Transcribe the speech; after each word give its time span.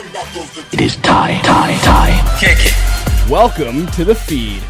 It 0.00 0.80
is 0.80 0.94
time, 0.98 1.42
time, 1.42 1.76
time. 1.80 2.38
Kick 2.38 2.58
it. 2.60 3.28
Welcome 3.28 3.88
to 3.88 4.04
the 4.04 4.14
feed. 4.14 4.62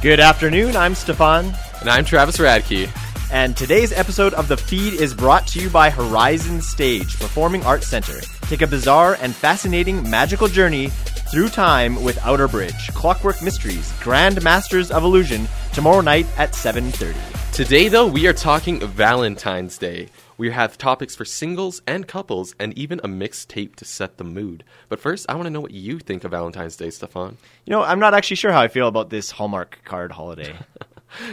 Good 0.00 0.20
afternoon, 0.20 0.74
I'm 0.74 0.94
Stefan. 0.94 1.52
And 1.80 1.90
I'm 1.90 2.02
Travis 2.02 2.38
Radke. 2.38 2.88
And 3.30 3.54
today's 3.54 3.92
episode 3.92 4.32
of 4.32 4.48
The 4.48 4.56
Feed 4.56 4.94
is 4.94 5.12
brought 5.12 5.46
to 5.48 5.60
you 5.60 5.68
by 5.68 5.90
Horizon 5.90 6.62
Stage 6.62 7.18
Performing 7.18 7.62
Arts 7.66 7.88
Center. 7.88 8.20
Take 8.46 8.62
a 8.62 8.66
bizarre 8.66 9.18
and 9.20 9.34
fascinating 9.34 10.08
magical 10.08 10.48
journey 10.48 10.88
through 11.30 11.50
time 11.50 12.02
with 12.02 12.16
Outerbridge, 12.20 12.94
Clockwork 12.94 13.42
Mysteries, 13.42 13.92
Grand 14.00 14.42
Masters 14.42 14.90
of 14.90 15.04
Illusion, 15.04 15.46
tomorrow 15.74 16.00
night 16.00 16.26
at 16.38 16.52
7.30. 16.52 17.14
Today, 17.52 17.88
though, 17.88 18.06
we 18.06 18.26
are 18.26 18.32
talking 18.32 18.80
Valentine's 18.80 19.76
Day. 19.76 20.08
We 20.40 20.52
have 20.52 20.78
topics 20.78 21.14
for 21.14 21.26
singles 21.26 21.82
and 21.86 22.08
couples, 22.08 22.54
and 22.58 22.72
even 22.78 22.98
a 23.04 23.08
mixtape 23.08 23.76
to 23.76 23.84
set 23.84 24.16
the 24.16 24.24
mood. 24.24 24.64
But 24.88 24.98
first, 24.98 25.26
I 25.28 25.34
want 25.34 25.44
to 25.44 25.50
know 25.50 25.60
what 25.60 25.72
you 25.72 25.98
think 25.98 26.24
of 26.24 26.30
Valentine's 26.30 26.76
Day, 26.76 26.88
Stefan. 26.88 27.36
You 27.66 27.72
know, 27.72 27.82
I'm 27.82 27.98
not 27.98 28.14
actually 28.14 28.36
sure 28.36 28.50
how 28.50 28.62
I 28.62 28.68
feel 28.68 28.88
about 28.88 29.10
this 29.10 29.32
Hallmark 29.32 29.80
card 29.84 30.12
holiday. 30.12 30.54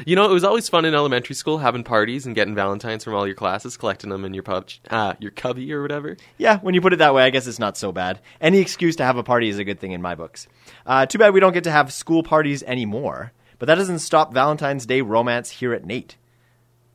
You 0.07 0.15
know, 0.15 0.25
it 0.25 0.33
was 0.33 0.43
always 0.43 0.67
fun 0.67 0.85
in 0.85 0.95
elementary 0.95 1.35
school 1.35 1.59
having 1.59 1.83
parties 1.83 2.25
and 2.25 2.33
getting 2.33 2.55
Valentines 2.55 3.03
from 3.03 3.13
all 3.13 3.27
your 3.27 3.35
classes, 3.35 3.77
collecting 3.77 4.09
them 4.09 4.25
in 4.25 4.33
your 4.33 4.41
pub, 4.41 4.67
uh, 4.89 5.13
your 5.19 5.29
cubby 5.29 5.71
or 5.71 5.83
whatever. 5.83 6.17
yeah, 6.39 6.57
when 6.61 6.73
you 6.73 6.81
put 6.81 6.93
it 6.93 6.95
that 6.95 7.13
way, 7.13 7.23
I 7.23 7.29
guess 7.29 7.45
it's 7.45 7.59
not 7.59 7.77
so 7.77 7.91
bad. 7.91 8.19
Any 8.41 8.57
excuse 8.57 8.95
to 8.95 9.03
have 9.03 9.17
a 9.17 9.23
party 9.23 9.49
is 9.49 9.59
a 9.59 9.63
good 9.63 9.79
thing 9.79 9.91
in 9.91 10.01
my 10.01 10.15
books. 10.15 10.47
Uh, 10.83 11.05
too 11.05 11.19
bad 11.19 11.31
we 11.31 11.39
don't 11.39 11.53
get 11.53 11.65
to 11.65 11.71
have 11.71 11.93
school 11.93 12.23
parties 12.23 12.63
anymore, 12.63 13.33
but 13.59 13.67
that 13.67 13.75
doesn't 13.75 13.99
stop 13.99 14.33
Valentine's 14.33 14.87
Day 14.87 15.01
romance 15.01 15.51
here 15.51 15.73
at 15.73 15.85
NAIT. 15.85 16.15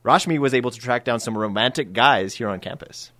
Rashmi 0.03 0.37
was 0.37 0.53
able 0.53 0.71
to 0.71 0.79
track 0.79 1.05
down 1.05 1.19
some 1.19 1.37
romantic 1.37 1.93
guys 1.93 2.33
here 2.33 2.49
on 2.49 2.59
campus. 2.59 3.11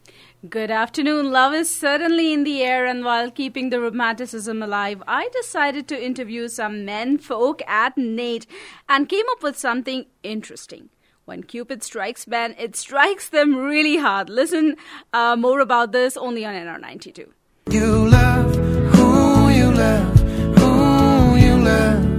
Good 0.49 0.69
afternoon. 0.69 1.31
Love 1.31 1.53
is 1.53 1.73
certainly 1.73 2.33
in 2.33 2.43
the 2.43 2.61
air, 2.61 2.85
and 2.85 3.05
while 3.05 3.31
keeping 3.31 3.69
the 3.69 3.79
romanticism 3.79 4.61
alive, 4.61 5.01
I 5.07 5.29
decided 5.29 5.87
to 5.87 6.05
interview 6.05 6.49
some 6.49 6.83
men 6.83 7.17
folk 7.17 7.61
at 7.65 7.97
NAIT 7.97 8.45
and 8.89 9.07
came 9.07 9.25
up 9.31 9.41
with 9.41 9.57
something 9.57 10.07
interesting. 10.21 10.89
When 11.23 11.43
Cupid 11.43 11.83
strikes 11.83 12.27
men, 12.27 12.53
it 12.59 12.75
strikes 12.75 13.29
them 13.29 13.55
really 13.55 13.95
hard. 13.95 14.29
Listen 14.29 14.75
uh, 15.13 15.37
more 15.37 15.61
about 15.61 15.93
this 15.93 16.17
only 16.17 16.43
on 16.43 16.53
NR92. 16.53 17.29
You 17.69 18.09
love 18.09 18.55
who 18.57 19.49
you 19.49 19.71
love, 19.71 20.19
who 20.59 21.37
you 21.37 21.55
love. 21.59 22.12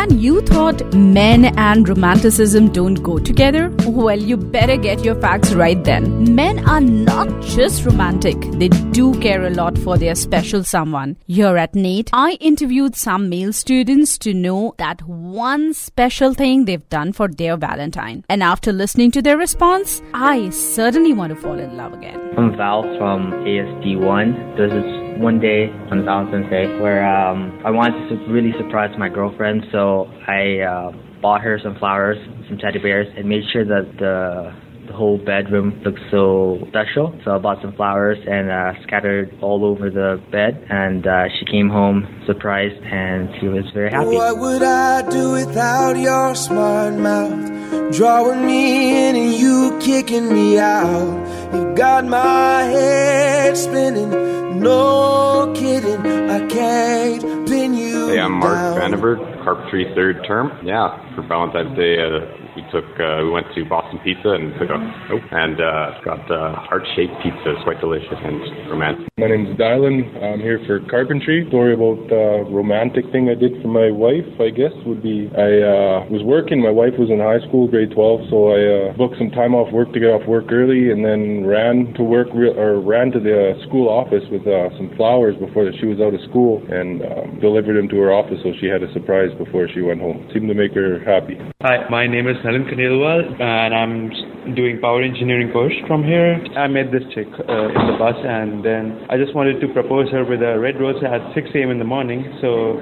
And 0.00 0.22
you 0.22 0.42
thought 0.42 0.94
men 0.94 1.46
and 1.58 1.88
romanticism 1.88 2.68
don't 2.68 3.02
go 3.02 3.18
together? 3.18 3.74
Well, 3.84 4.16
you 4.16 4.36
better 4.36 4.76
get 4.76 5.04
your 5.04 5.16
facts 5.16 5.52
right 5.54 5.82
then. 5.82 6.36
Men 6.36 6.60
are 6.68 6.80
not 6.80 7.28
just 7.42 7.84
romantic, 7.84 8.40
they 8.52 8.68
do 8.68 9.18
care 9.18 9.44
a 9.44 9.50
lot 9.50 9.76
for 9.76 9.98
their 9.98 10.14
special 10.14 10.62
someone. 10.62 11.16
Here 11.26 11.56
at 11.56 11.74
NAIT, 11.74 12.10
I 12.12 12.38
interviewed 12.40 12.94
some 12.94 13.28
male 13.28 13.52
students 13.52 14.18
to 14.18 14.32
know 14.32 14.76
that 14.78 15.02
one 15.02 15.74
special 15.74 16.32
thing 16.32 16.66
they've 16.66 16.88
done 16.88 17.12
for 17.12 17.26
their 17.26 17.56
Valentine. 17.56 18.24
And 18.28 18.40
after 18.40 18.72
listening 18.72 19.10
to 19.10 19.20
their 19.20 19.36
response, 19.36 20.00
I 20.14 20.50
certainly 20.50 21.12
want 21.12 21.34
to 21.34 21.40
fall 21.40 21.58
in 21.58 21.76
love 21.76 21.92
again. 21.92 22.20
I'm 22.38 22.56
Val 22.56 22.82
from 22.98 23.32
ASD1. 23.32 24.56
This 24.56 24.72
is 24.72 24.97
one 25.18 25.40
day 25.40 25.68
on 25.90 26.04
Valentine's 26.04 26.48
Day 26.48 26.66
where 26.80 27.04
um, 27.04 27.60
I 27.64 27.70
wanted 27.70 28.08
to 28.08 28.32
really 28.32 28.52
surprise 28.56 28.94
my 28.98 29.08
girlfriend, 29.08 29.64
so 29.72 30.06
I 30.26 30.60
uh, 30.60 30.92
bought 31.20 31.40
her 31.42 31.58
some 31.62 31.76
flowers, 31.78 32.16
some 32.48 32.56
teddy 32.58 32.78
bears, 32.78 33.08
and 33.16 33.28
made 33.28 33.42
sure 33.52 33.64
that 33.64 33.92
the 33.98 34.54
the 34.88 34.94
whole 34.94 35.18
bedroom 35.18 35.80
looked 35.84 36.00
so 36.10 36.58
special. 36.68 37.18
So 37.24 37.34
I 37.34 37.38
bought 37.38 37.60
some 37.62 37.74
flowers 37.74 38.18
and 38.26 38.50
uh, 38.50 38.72
scattered 38.82 39.36
all 39.40 39.64
over 39.64 39.90
the 39.90 40.20
bed, 40.32 40.66
and 40.68 41.06
uh, 41.06 41.24
she 41.38 41.44
came 41.44 41.68
home 41.68 42.06
surprised, 42.26 42.82
and 42.82 43.28
she 43.38 43.48
was 43.48 43.64
very 43.72 43.90
happy. 43.90 44.06
What 44.06 44.38
would 44.38 44.62
I 44.62 45.08
do 45.08 45.32
without 45.32 45.96
your 45.96 46.34
smart 46.34 46.94
mouth? 46.94 47.92
Drawing 47.92 48.44
me 48.46 49.08
in 49.08 49.16
and 49.16 49.34
you 49.34 49.78
kicking 49.80 50.32
me 50.32 50.58
out. 50.58 51.54
You 51.54 51.74
got 51.74 52.04
my 52.06 52.62
head 52.62 53.56
spinning. 53.56 54.10
No 54.60 55.52
kidding, 55.54 56.00
I 56.30 56.46
can't 56.48 57.48
pin 57.48 57.74
you 57.74 58.08
Hey, 58.08 58.18
I'm 58.18 58.32
Mark 58.32 58.56
down. 58.56 58.92
Vandenberg, 58.92 59.37
carpentry 59.44 59.90
third 59.94 60.24
term. 60.26 60.50
Yeah, 60.64 60.96
for 61.14 61.22
Valentine's 61.26 61.76
Day, 61.76 62.00
uh, 62.00 62.24
we 62.56 62.62
took 62.72 62.88
uh, 62.98 63.22
we 63.22 63.30
went 63.30 63.46
to 63.54 63.64
Boston 63.68 64.00
Pizza 64.02 64.34
and 64.34 64.54
took 64.58 64.70
a 64.70 64.78
oh, 64.78 65.20
and 65.30 65.60
uh, 65.60 66.00
got 66.04 66.24
uh, 66.30 66.56
heart-shaped 66.66 67.14
pizza. 67.22 67.54
It's 67.54 67.64
quite 67.64 67.80
delicious 67.80 68.18
and 68.18 68.70
romantic. 68.70 69.06
My 69.18 69.28
name's 69.28 69.58
Dylan. 69.58 70.08
I'm 70.22 70.40
here 70.40 70.62
for 70.66 70.80
carpentry. 70.88 71.44
Story 71.48 71.74
about 71.74 72.06
uh, 72.10 72.48
romantic 72.48 73.04
thing 73.12 73.28
I 73.28 73.34
did 73.34 73.60
for 73.62 73.68
my 73.68 73.90
wife, 73.90 74.26
I 74.40 74.50
guess, 74.50 74.72
would 74.86 75.02
be 75.02 75.28
I 75.36 75.60
uh, 75.60 75.96
was 76.08 76.22
working. 76.24 76.62
My 76.62 76.72
wife 76.72 76.96
was 76.98 77.10
in 77.10 77.20
high 77.20 77.42
school, 77.46 77.68
grade 77.68 77.92
12, 77.92 78.30
so 78.30 78.54
I 78.54 78.60
uh, 78.62 78.96
booked 78.96 79.18
some 79.18 79.30
time 79.30 79.54
off 79.54 79.72
work 79.72 79.92
to 79.92 80.00
get 80.00 80.10
off 80.10 80.26
work 80.26 80.50
early, 80.50 80.90
and 80.90 81.04
then 81.04 81.44
ran 81.44 81.92
to 81.94 82.02
work 82.02 82.28
re- 82.34 82.54
or 82.54 82.80
ran 82.80 83.10
to 83.12 83.20
the 83.20 83.58
school 83.68 83.88
office 83.90 84.24
with 84.30 84.46
uh, 84.46 84.70
some 84.78 84.90
flowers 84.96 85.36
before 85.36 85.64
that 85.66 85.74
she 85.78 85.86
was 85.86 86.00
out 86.00 86.14
of 86.14 86.22
school, 86.30 86.62
and 86.70 87.02
um, 87.02 87.38
delivered 87.40 87.76
them 87.76 87.88
to 87.88 87.98
her 87.98 88.12
office 88.14 88.38
so 88.42 88.52
she 88.60 88.66
had 88.66 88.82
a 88.82 88.92
surprise 88.92 89.30
before 89.38 89.68
she 89.72 89.80
went 89.80 90.00
home. 90.00 90.28
Seemed 90.34 90.48
to 90.48 90.54
make 90.54 90.74
her 90.74 90.98
happy. 91.06 91.38
Hi, 91.62 91.88
my 91.88 92.06
name 92.06 92.28
is 92.28 92.36
Nalan 92.44 92.66
Khandelwal 92.66 93.40
and 93.40 93.74
I'm 93.74 94.54
doing 94.54 94.80
power 94.80 95.02
engineering 95.02 95.50
course 95.52 95.74
from 95.86 96.02
here. 96.02 96.36
I 96.56 96.66
met 96.66 96.90
this 96.92 97.02
chick 97.14 97.28
uh, 97.48 97.68
in 97.70 97.82
the 97.86 97.96
bus 97.98 98.16
and 98.18 98.64
then 98.64 99.06
I 99.08 99.16
just 99.16 99.34
wanted 99.34 99.60
to 99.60 99.68
propose 99.72 100.10
her 100.10 100.24
with 100.24 100.42
a 100.42 100.58
red 100.58 100.80
rose 100.80 101.02
at 101.02 101.22
6 101.34 101.48
a.m. 101.54 101.70
in 101.70 101.78
the 101.78 101.88
morning. 101.88 102.26
So 102.40 102.78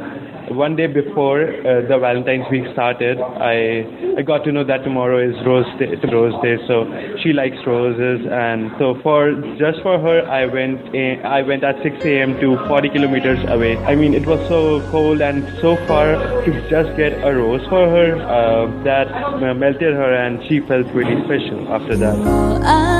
one 0.51 0.77
day 0.77 0.87
before 0.87 1.43
uh, 1.43 1.83
the 1.89 1.99
Valentine's 1.99 2.47
week 2.51 2.65
started, 2.73 3.21
I 3.21 3.87
I 4.19 4.23
got 4.23 4.45
to 4.45 4.53
know 4.53 4.65
that 4.65 4.85
tomorrow 4.85 5.19
is 5.19 5.35
Rose 5.45 5.67
Day, 5.79 5.95
Rose 6.11 6.35
Day. 6.43 6.57
So 6.67 6.87
she 7.23 7.33
likes 7.33 7.57
roses, 7.67 8.27
and 8.31 8.71
so 8.79 8.99
for 9.03 9.33
just 9.59 9.83
for 9.83 9.99
her, 9.99 10.27
I 10.29 10.47
went 10.47 10.95
in, 10.95 11.25
I 11.25 11.43
went 11.43 11.65
at 11.65 11.83
6 11.83 12.05
a.m. 12.05 12.39
to 12.41 12.57
40 12.69 12.89
kilometers 12.91 13.39
away. 13.49 13.77
I 13.79 13.95
mean, 13.95 14.15
it 14.15 14.27
was 14.27 14.41
so 14.49 14.81
cold 14.91 15.21
and 15.21 15.47
so 15.61 15.77
far 15.87 16.15
to 16.45 16.71
just 16.71 16.97
get 16.97 17.13
a 17.25 17.35
rose 17.35 17.67
for 17.69 17.89
her 17.89 18.17
uh, 18.17 18.67
that 18.85 19.09
melted 19.57 19.95
her, 19.95 20.15
and 20.15 20.43
she 20.49 20.61
felt 20.61 20.87
really 20.89 21.23
special 21.25 21.69
after 21.73 21.97
that. 21.97 22.96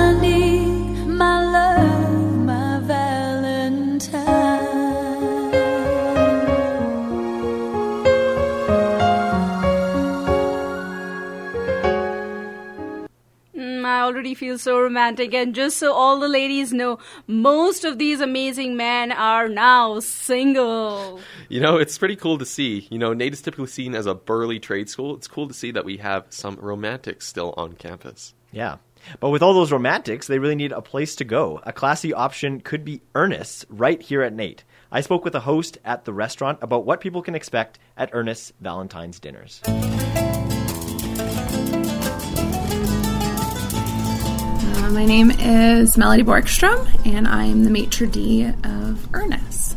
I 14.37 14.39
already 14.39 14.51
feel 14.51 14.59
so 14.59 14.79
romantic, 14.79 15.33
and 15.33 15.55
just 15.55 15.79
so 15.79 15.95
all 15.95 16.21
the 16.21 16.29
ladies 16.29 16.71
know, 16.71 16.99
most 17.27 17.87
of 17.87 17.97
these 17.97 18.21
amazing 18.21 18.77
men 18.77 19.11
are 19.11 19.49
now 19.49 19.99
single. 20.01 21.21
You 21.49 21.61
know, 21.61 21.79
it's 21.79 21.97
pretty 21.97 22.17
cool 22.17 22.37
to 22.37 22.45
see. 22.45 22.87
You 22.91 22.99
know, 22.99 23.15
NAIT 23.15 23.33
is 23.33 23.41
typically 23.41 23.69
seen 23.69 23.95
as 23.95 24.05
a 24.05 24.15
burly 24.15 24.61
trade 24.61 24.91
school. 24.91 25.17
It's 25.17 25.27
cool 25.27 25.49
to 25.49 25.55
see 25.55 25.71
that 25.71 25.87
we 25.87 25.97
have 25.99 26.27
some 26.29 26.57
romantics 26.57 27.27
still 27.27 27.55
on 27.57 27.73
campus. 27.73 28.35
Yeah. 28.53 28.77
But 29.21 29.31
with 29.31 29.43
all 29.43 29.55
those 29.55 29.73
romantics, 29.73 30.27
they 30.27 30.39
really 30.39 30.55
need 30.55 30.73
a 30.73 30.83
place 30.83 31.17
to 31.17 31.25
go. 31.25 31.61
A 31.63 31.73
classy 31.73 32.13
option 32.13 32.61
could 32.61 32.85
be 32.85 33.01
Ernest's 33.15 33.65
right 33.71 34.03
here 34.03 34.21
at 34.21 34.35
NAIT. 34.35 34.65
I 34.93 35.01
spoke 35.01 35.25
with 35.25 35.35
a 35.35 35.41
host 35.41 35.79
at 35.83 36.05
the 36.05 36.13
restaurant 36.13 36.59
about 36.61 36.85
what 36.85 37.01
people 37.01 37.23
can 37.23 37.35
expect 37.35 37.79
at 37.97 38.11
Ernest's 38.13 38.53
Valentine's 38.61 39.19
dinners. 39.19 39.63
My 44.97 45.05
name 45.05 45.31
is 45.31 45.99
Melody 45.99 46.23
Borgstrom, 46.23 46.89
and 47.05 47.29
I 47.29 47.45
am 47.45 47.65
the 47.65 47.71
maitre 47.71 48.07
d' 48.07 48.55
of 48.65 49.15
Ernest. 49.15 49.77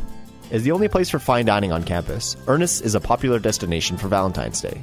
As 0.49 0.63
the 0.63 0.71
only 0.71 0.87
place 0.87 1.09
for 1.09 1.19
fine 1.19 1.45
dining 1.45 1.73
on 1.73 1.83
campus, 1.83 2.37
Ernest 2.47 2.85
is 2.85 2.95
a 2.95 3.01
popular 3.01 3.37
destination 3.37 3.97
for 3.97 4.07
Valentine's 4.07 4.61
Day. 4.61 4.81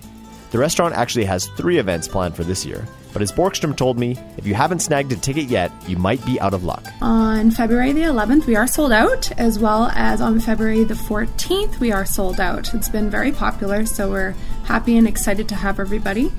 The 0.51 0.59
restaurant 0.59 0.95
actually 0.95 1.25
has 1.25 1.47
three 1.57 1.79
events 1.79 2.07
planned 2.07 2.37
for 2.37 2.45
this 2.45 2.67
year, 2.67 2.87
but 3.15 3.23
as 3.23 3.33
Borgstrom 3.33 3.75
told 3.75 3.99
me, 3.99 4.19
if 4.37 4.47
you 4.47 4.53
haven't 4.53 4.81
snagged 4.81 5.11
a 5.11 5.17
ticket 5.17 5.47
yet, 5.47 5.73
you 5.89 5.97
might 5.97 6.23
be 6.27 6.39
out 6.39 6.53
of 6.53 6.65
luck. 6.65 6.85
On 7.01 7.51
February 7.51 7.95
the 7.95 8.03
11th, 8.03 8.45
we 8.45 8.57
are 8.57 8.67
sold 8.67 8.93
out, 8.93 9.33
as 9.41 9.59
well 9.59 9.87
as 9.95 10.21
on 10.21 10.39
February 10.39 10.85
the 10.85 10.93
14th, 10.93 11.81
we 11.81 11.93
are 11.93 12.05
sold 12.05 12.41
out. 12.41 12.75
It's 12.75 12.91
been 12.91 13.09
very 13.09 13.33
popular, 13.33 13.87
so 13.87 14.11
we're 14.11 14.35
happy 14.65 14.99
and 14.99 15.09
excited 15.09 15.49
to 15.49 15.55
have 15.55 15.81
everybody. 15.81 16.31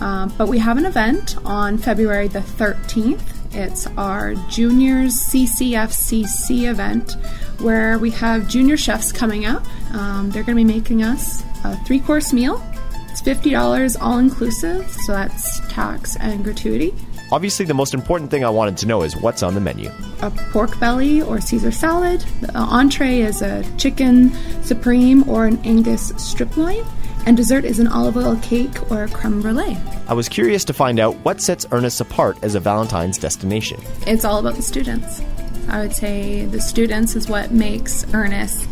Um, 0.00 0.32
but 0.38 0.48
we 0.48 0.58
have 0.58 0.78
an 0.78 0.86
event 0.86 1.36
on 1.44 1.78
February 1.78 2.28
the 2.28 2.40
13th. 2.40 3.22
It's 3.52 3.86
our 3.96 4.34
Juniors 4.48 5.14
CCFCC 5.14 6.68
event 6.70 7.16
where 7.60 7.98
we 7.98 8.10
have 8.12 8.48
junior 8.48 8.76
chefs 8.76 9.12
coming 9.12 9.44
up. 9.44 9.64
Um, 9.92 10.30
they're 10.30 10.42
going 10.42 10.56
to 10.56 10.64
be 10.64 10.72
making 10.72 11.02
us 11.02 11.42
a 11.64 11.76
three 11.84 12.00
course 12.00 12.32
meal. 12.32 12.62
It's 13.10 13.22
$50 13.22 13.96
all 14.00 14.18
inclusive, 14.18 14.88
so 14.90 15.12
that's 15.12 15.60
tax 15.68 16.16
and 16.16 16.44
gratuity. 16.44 16.94
Obviously, 17.32 17.64
the 17.64 17.74
most 17.74 17.94
important 17.94 18.30
thing 18.30 18.44
I 18.44 18.50
wanted 18.50 18.76
to 18.78 18.86
know 18.86 19.02
is 19.02 19.16
what's 19.16 19.42
on 19.42 19.54
the 19.54 19.60
menu. 19.60 19.90
A 20.22 20.30
pork 20.30 20.78
belly 20.80 21.22
or 21.22 21.40
Caesar 21.40 21.70
salad. 21.70 22.20
The 22.40 22.56
entree 22.56 23.20
is 23.20 23.40
a 23.40 23.64
chicken 23.76 24.32
supreme 24.62 25.28
or 25.28 25.46
an 25.46 25.58
Angus 25.64 26.12
strip 26.16 26.56
loin. 26.56 26.84
And 27.26 27.36
dessert 27.36 27.64
is 27.64 27.78
an 27.78 27.86
olive 27.86 28.16
oil 28.16 28.36
cake 28.42 28.90
or 28.90 29.04
a 29.04 29.08
creme 29.08 29.40
brulee. 29.40 29.76
I 30.08 30.14
was 30.14 30.28
curious 30.28 30.64
to 30.64 30.72
find 30.72 30.98
out 30.98 31.14
what 31.16 31.40
sets 31.40 31.66
Ernest 31.70 32.00
apart 32.00 32.38
as 32.42 32.54
a 32.54 32.60
Valentine's 32.60 33.18
destination. 33.18 33.80
It's 34.06 34.24
all 34.24 34.38
about 34.38 34.56
the 34.56 34.62
students. 34.62 35.22
I 35.68 35.80
would 35.80 35.92
say 35.92 36.46
the 36.46 36.60
students 36.60 37.14
is 37.14 37.28
what 37.28 37.52
makes 37.52 38.04
Ernest 38.12 38.68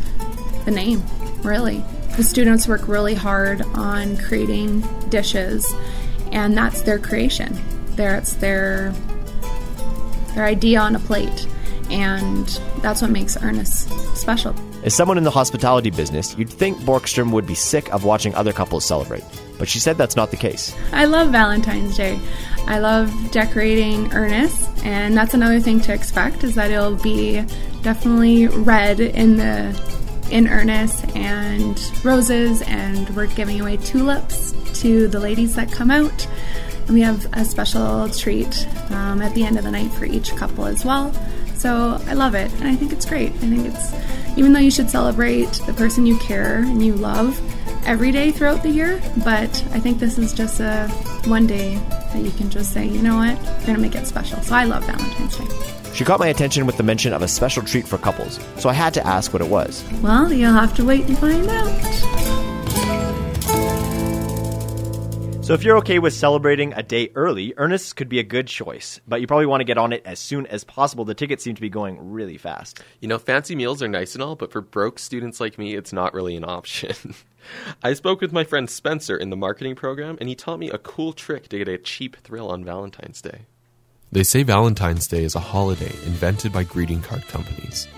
the 0.65 0.71
name, 0.71 1.03
really. 1.43 1.85
The 2.17 2.25
students 2.25 2.67
work 2.67 2.89
really 2.89 3.15
hard 3.15 3.63
on 3.75 4.17
creating 4.17 4.81
dishes, 5.09 5.65
and 6.33 6.57
that's 6.57 6.83
their 6.83 6.99
creation. 6.99 7.57
That's 7.91 8.35
their 8.35 8.93
their 10.35 10.45
idea 10.45 10.81
on 10.81 10.97
a 10.97 10.99
plate, 10.99 11.47
and 11.91 12.47
that's 12.83 13.03
what 13.03 13.11
makes 13.11 13.41
Ernest 13.41 13.89
special. 14.17 14.55
As 14.85 14.95
someone 14.95 15.19
in 15.19 15.25
the 15.25 15.31
hospitality 15.31 15.91
business, 15.91 16.37
you'd 16.39 16.49
think 16.49 16.79
Borgstrom 16.79 17.33
would 17.33 17.47
be 17.47 17.55
sick 17.55 17.93
of 17.93 18.05
watching 18.05 18.35
other 18.35 18.53
couples 18.53 18.85
celebrate, 18.85 19.25
but 19.59 19.69
she 19.69 19.81
said 19.81 19.99
that's 19.99 20.17
not 20.17 20.31
the 20.31 20.37
case. 20.37 20.75
I 20.93 21.07
love 21.07 21.31
Valentine's 21.31 21.97
Day. 21.97 22.19
I 22.67 22.79
love 22.79 23.13
decorating 23.33 24.13
Ernest, 24.13 24.69
and 24.85 25.17
that's 25.17 25.35
another 25.35 25.59
thing 25.59 25.81
to 25.81 25.93
expect 25.93 26.45
is 26.45 26.55
that 26.55 26.71
it'll 26.71 26.95
be 26.95 27.45
definitely 27.83 28.47
red 28.47 29.01
in 29.01 29.37
the 29.37 29.99
in 30.31 30.47
Ernest 30.47 31.05
and 31.17 31.81
roses, 32.05 32.63
and 32.63 33.09
we're 33.17 33.27
giving 33.27 33.61
away 33.61 33.79
tulips 33.79 34.53
to 34.83 35.09
the 35.09 35.19
ladies 35.19 35.57
that 35.57 35.73
come 35.73 35.91
out. 35.91 36.27
And 36.87 36.95
we 36.95 37.01
have 37.01 37.27
a 37.35 37.45
special 37.45 38.09
treat 38.11 38.67
um, 38.91 39.23
at 39.23 39.35
the 39.35 39.45
end 39.45 39.59
of 39.59 39.65
the 39.65 39.71
night 39.71 39.91
for 39.93 40.05
each 40.05 40.35
couple 40.37 40.67
as 40.67 40.85
well. 40.85 41.13
So 41.55 42.01
I 42.07 42.15
love 42.15 42.35
it, 42.35 42.53
and 42.55 42.69
I 42.69 42.77
think 42.77 42.93
it's 42.93 43.07
great. 43.07 43.33
I 43.33 43.39
think 43.39 43.67
it's, 43.67 43.93
even 44.39 44.53
though 44.53 44.61
you 44.61 44.71
should 44.71 44.89
celebrate 44.89 45.51
the 45.67 45.73
person 45.73 46.07
you 46.07 46.17
care 46.19 46.59
and 46.59 46.85
you 46.85 46.95
love 46.95 47.39
every 47.85 48.13
day 48.13 48.31
throughout 48.31 48.63
the 48.63 48.71
year, 48.71 49.03
but 49.25 49.51
I 49.73 49.81
think 49.81 49.99
this 49.99 50.17
is 50.17 50.33
just 50.33 50.61
a 50.61 50.87
one 51.27 51.47
day 51.49 51.75
that 52.13 52.23
you 52.23 52.31
can 52.31 52.49
just 52.49 52.73
say, 52.73 52.87
you 52.87 53.03
know 53.03 53.17
what, 53.17 53.37
we're 53.43 53.67
gonna 53.67 53.81
make 53.81 53.97
it 53.97 54.07
special. 54.07 54.41
So 54.43 54.55
I 54.55 54.65
love 54.65 54.85
Valentine's 54.87 55.37
Day. 55.37 55.93
She 55.93 56.05
caught 56.05 56.21
my 56.21 56.29
attention 56.29 56.67
with 56.67 56.77
the 56.77 56.85
mention 56.85 57.13
of 57.13 57.23
a 57.23 57.29
special 57.29 57.65
treat 57.65 57.89
for 57.89 57.99
couples, 57.99 58.39
so 58.59 58.69
I 58.69 58.75
had 58.75 58.95
to 58.95 59.05
ask 59.05 59.33
what 59.33 59.43
it 59.43 59.49
was. 59.49 59.85
Well, 60.03 60.33
you'll 60.33 60.53
have 60.53 60.75
to 60.77 60.85
wait 60.85 61.07
and 61.07 61.19
find 61.19 61.49
out. 61.49 62.28
So 65.49 65.55
if 65.55 65.65
you're 65.65 65.79
okay 65.79 65.99
with 65.99 66.13
celebrating 66.13 66.75
a 66.75 66.83
day 66.83 67.09
early, 67.15 67.55
Ernest 67.57 67.97
could 67.97 68.11
be 68.11 68.19
a 68.19 68.23
good 68.23 68.49
choice, 68.49 69.01
but 69.09 69.23
you 69.23 69.27
probably 69.27 69.47
want 69.47 69.63
to 69.63 69.65
get 69.65 69.79
on 69.79 69.95
it 69.95 70.03
as 70.05 70.19
soon 70.19 70.45
as 70.47 70.63
possible. 70.63 71.07
The 71.07 71.15
tickets 71.15 71.43
seem 71.43 71.55
to 71.55 71.61
be 71.63 71.71
going 71.71 72.13
really 72.13 72.37
fast. 72.37 72.83
You 73.01 73.09
know, 73.09 73.19
fancy 73.19 73.57
meals 73.57 73.83
are 73.83 73.89
nice 73.89 74.13
and 74.13 74.23
all, 74.23 74.37
but 74.37 74.53
for 74.53 74.61
broke 74.61 74.99
students 74.99 75.41
like 75.41 75.57
me, 75.57 75.75
it's 75.75 75.91
not 75.91 76.13
really 76.13 76.37
an 76.37 76.45
option. 76.45 77.15
I 77.83 77.95
spoke 77.95 78.21
with 78.21 78.31
my 78.31 78.45
friend 78.45 78.69
Spencer 78.69 79.17
in 79.17 79.31
the 79.31 79.37
marketing 79.37 79.75
program, 79.75 80.19
and 80.21 80.29
he 80.29 80.35
taught 80.35 80.59
me 80.59 80.69
a 80.69 80.77
cool 80.77 81.15
trick 81.15 81.49
to 81.49 81.57
get 81.57 81.67
a 81.67 81.79
cheap 81.79 82.19
thrill 82.19 82.51
on 82.51 82.63
Valentine's 82.63 83.23
Day. 83.23 83.47
They 84.13 84.25
say 84.25 84.43
Valentine's 84.43 85.07
Day 85.07 85.25
is 85.25 85.35
a 85.35 85.41
holiday 85.41 85.95
invented 86.05 86.53
by 86.53 86.65
greeting 86.65 87.01
card 87.01 87.27
companies. 87.27 87.89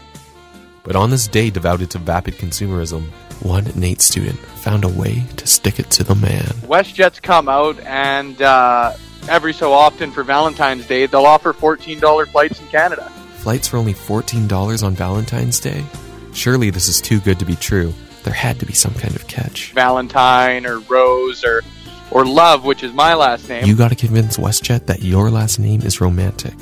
But 0.90 0.96
on 0.96 1.10
this 1.10 1.28
day 1.28 1.50
devoted 1.50 1.88
to 1.92 1.98
vapid 1.98 2.34
consumerism, 2.34 3.04
one 3.44 3.62
NAIT 3.76 4.00
student 4.00 4.37
found 4.37 4.82
a 4.82 4.88
way 4.88 5.22
to 5.37 5.46
stick 5.46 5.78
it 5.78 5.88
to 5.92 6.02
the 6.02 6.16
man. 6.16 6.46
WestJet's 6.66 7.20
come 7.20 7.48
out 7.48 7.78
and 7.82 8.42
uh, 8.42 8.94
every 9.28 9.52
so 9.52 9.72
often 9.72 10.10
for 10.10 10.25
Valentine's 10.25 10.84
Day, 10.88 11.06
they'll 11.06 11.26
offer 11.26 11.52
$14 11.52 12.26
flights 12.32 12.60
in 12.60 12.66
Canada. 12.66 13.08
Flights 13.37 13.69
for 13.69 13.76
only 13.76 13.94
$14 13.94 14.82
on 14.82 14.96
Valentine's 14.96 15.60
Day? 15.60 15.84
Surely 16.32 16.70
this 16.70 16.88
is 16.88 17.00
too 17.00 17.20
good 17.20 17.38
to 17.38 17.44
be 17.44 17.54
true. 17.54 17.94
There 18.25 18.34
had 18.34 18.58
to 18.58 18.66
be 18.66 18.72
some 18.72 18.94
kind 18.94 19.14
of 19.14 19.28
catch. 19.28 19.70
Valentine 19.75 20.66
or 20.66 20.81
Rose 20.81 21.44
or 21.44 21.62
or 22.10 22.26
Love, 22.26 22.64
which 22.64 22.82
is 22.82 22.92
my 22.92 23.14
last 23.14 23.48
name. 23.48 23.64
You 23.64 23.76
gotta 23.76 23.94
convince 23.94 24.38
WestJet 24.38 24.87
that 24.87 25.02
your 25.02 25.31
last 25.31 25.60
name 25.60 25.82
is 25.82 26.00
romantic 26.00 26.54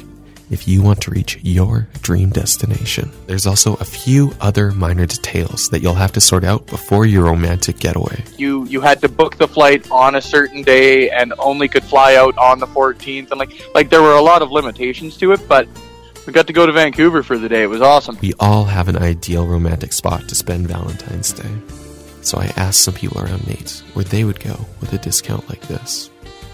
if 0.51 0.67
you 0.67 0.83
want 0.83 1.01
to 1.03 1.11
reach 1.11 1.39
your 1.43 1.89
dream 2.03 2.31
destination. 2.31 3.11
There's 3.27 3.47
also 3.47 3.75
a 3.75 3.85
few 3.85 4.33
other 4.41 4.73
minor 4.73 5.07
details 5.07 5.69
that 5.71 5.81
you'll 5.81 5.95
have 5.95 6.13
to 6.13 6.21
sort 6.21 6.45
out 6.45 6.67
before 6.67 7.07
your 7.07 7.25
romantic 7.25 7.79
getaway. 7.79 8.25
You 8.37 8.65
you 8.67 8.81
had 8.81 9.01
to 9.03 9.09
book 9.09 9.37
the 9.37 9.49
flight 9.49 9.91
on 9.91 10.15
a 10.15 10.21
certain 10.21 10.63
day 10.63 11.11
and 11.11 11.33
only 11.39 11.69
could 11.69 11.85
fly 11.85 12.15
out 12.17 12.37
on 12.39 12.59
the 12.59 12.67
14th 12.67 13.31
and 13.31 13.39
like 13.39 13.53
like 13.75 13.91
there 13.91 14.03
were 14.03 14.17
a 14.17 14.23
lot 14.23 14.43
of 14.43 14.51
limitations 14.51 15.17
to 15.19 15.33
it, 15.33 15.47
but 15.49 15.69
we 16.27 16.33
got 16.33 16.47
to 16.49 16.53
go 16.53 16.67
to 16.67 16.73
Vancouver 16.73 17.23
for 17.23 17.39
the 17.39 17.49
day. 17.49 17.63
It 17.63 17.71
was 17.71 17.81
awesome. 17.81 18.19
We 18.21 18.35
all 18.39 18.65
have 18.65 18.89
an 18.89 18.99
ideal 18.99 19.47
romantic 19.47 19.95
spot 19.95 20.29
to 20.29 20.35
spend 20.35 20.69
Valentine's 20.69 21.33
Day. 21.33 21.51
So 22.21 22.37
I 22.39 22.53
asked 22.57 22.81
some 22.81 22.93
people 22.93 23.23
around 23.23 23.47
NAIT 23.47 23.83
where 23.95 24.05
they 24.05 24.25
would 24.25 24.39
go 24.39 24.67
with 24.83 24.93
a 24.93 24.99
discount 24.99 25.49
like 25.49 25.63
this. 25.69 26.11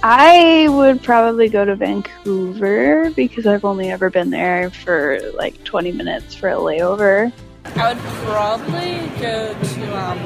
I 0.06 0.68
would 0.68 1.02
probably 1.02 1.48
go 1.48 1.64
to 1.64 1.74
Vancouver 1.76 3.10
because 3.12 3.46
I've 3.46 3.64
only 3.64 3.90
ever 3.90 4.10
been 4.10 4.28
there 4.28 4.68
for 4.68 5.18
like 5.32 5.64
20 5.64 5.92
minutes 5.92 6.34
for 6.34 6.50
a 6.50 6.56
layover. 6.56 7.32
I 7.74 7.94
would 7.94 8.02
probably 8.26 9.08
go 9.18 9.54
to 9.58 9.98
um, 9.98 10.18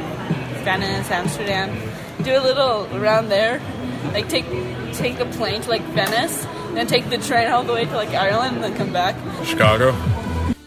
Venice, 0.64 1.08
Amsterdam, 1.12 1.70
do 2.24 2.32
a 2.32 2.42
little 2.42 2.88
around 2.96 3.28
there, 3.28 3.62
like 4.06 4.28
take 4.28 4.46
take 4.94 5.16
the 5.16 5.26
plane 5.26 5.62
to 5.62 5.68
like 5.70 5.82
Venice, 5.92 6.44
then 6.74 6.88
take 6.88 7.08
the 7.08 7.18
train 7.18 7.46
all 7.46 7.62
the 7.62 7.72
way 7.72 7.84
to 7.84 7.94
like 7.94 8.08
Ireland, 8.08 8.56
and 8.56 8.64
then 8.64 8.76
come 8.76 8.92
back. 8.92 9.14
Chicago. 9.44 9.92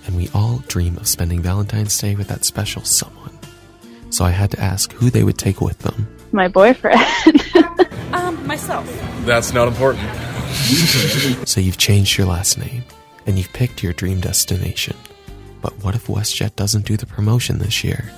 And 0.05 0.15
we 0.15 0.29
all 0.33 0.59
dream 0.69 0.95
of 0.95 1.05
spending 1.05 1.41
Valentine's 1.41 1.99
Day 1.99 2.15
with 2.15 2.29
that 2.29 2.45
special 2.45 2.85
someone. 2.85 3.37
So 4.09 4.23
I 4.23 4.31
had 4.31 4.51
to 4.51 4.59
ask 4.61 4.93
who 4.93 5.09
they 5.09 5.25
would 5.25 5.37
take 5.37 5.59
with 5.59 5.79
them. 5.79 6.07
My 6.31 6.47
boyfriend. 6.47 7.01
Um, 8.21 8.45
myself. 8.45 8.85
That's 9.25 9.51
not 9.53 9.67
important. 9.67 10.07
so 11.47 11.59
you've 11.59 11.77
changed 11.77 12.17
your 12.17 12.27
last 12.27 12.57
name 12.57 12.83
and 13.25 13.37
you've 13.37 13.51
picked 13.53 13.81
your 13.81 13.93
dream 13.93 14.21
destination. 14.21 14.95
But 15.61 15.73
what 15.83 15.95
if 15.95 16.07
WestJet 16.07 16.55
doesn't 16.55 16.85
do 16.85 16.97
the 16.97 17.05
promotion 17.05 17.59
this 17.59 17.83
year? 17.83 18.11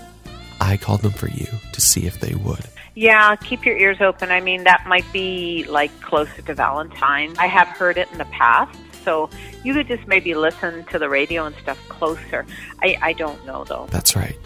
I 0.60 0.78
called 0.78 1.02
them 1.02 1.12
for 1.12 1.30
you 1.30 1.48
to 1.72 1.82
see 1.82 2.06
if 2.06 2.20
they 2.20 2.36
would. 2.36 2.66
Yeah, 2.96 3.36
keep 3.38 3.66
your 3.66 3.78
ears 3.78 4.02
open. 4.02 4.32
I 4.32 4.40
mean, 4.40 4.64
that 4.66 4.86
might 4.88 5.06
be 5.12 5.66
like 5.66 5.92
closer 6.02 6.42
to 6.42 6.54
Valentine. 6.54 7.34
I 7.38 7.48
have 7.48 7.68
heard 7.70 7.98
it 7.98 8.12
in 8.12 8.18
the 8.18 8.26
past, 8.26 8.78
so 9.04 9.30
you 9.64 9.74
could 9.74 9.88
just 9.88 10.08
maybe 10.08 10.36
listen 10.36 10.86
to 10.86 11.00
the 11.00 11.10
radio 11.10 11.46
and 11.46 11.56
stuff 11.58 11.80
closer. 11.90 12.46
I, 12.82 12.98
I 13.02 13.14
don't 13.14 13.44
know 13.46 13.64
though. 13.64 13.88
That's 13.90 14.16
right. 14.16 14.38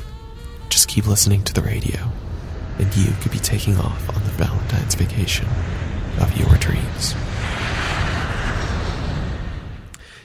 Just 0.69 0.87
keep 0.87 1.07
listening 1.07 1.44
to 1.44 1.54
the 1.54 1.61
radio, 1.61 1.99
and 2.80 2.96
you 2.96 3.12
could 3.22 3.31
be 3.31 3.40
taking 3.40 3.78
off 3.78 4.10
on 4.16 4.24
the 4.24 4.31
Valentine's 4.31 4.96
vacation 4.96 5.48
of 6.19 6.36
your 6.38 6.54
dreams. 6.57 7.16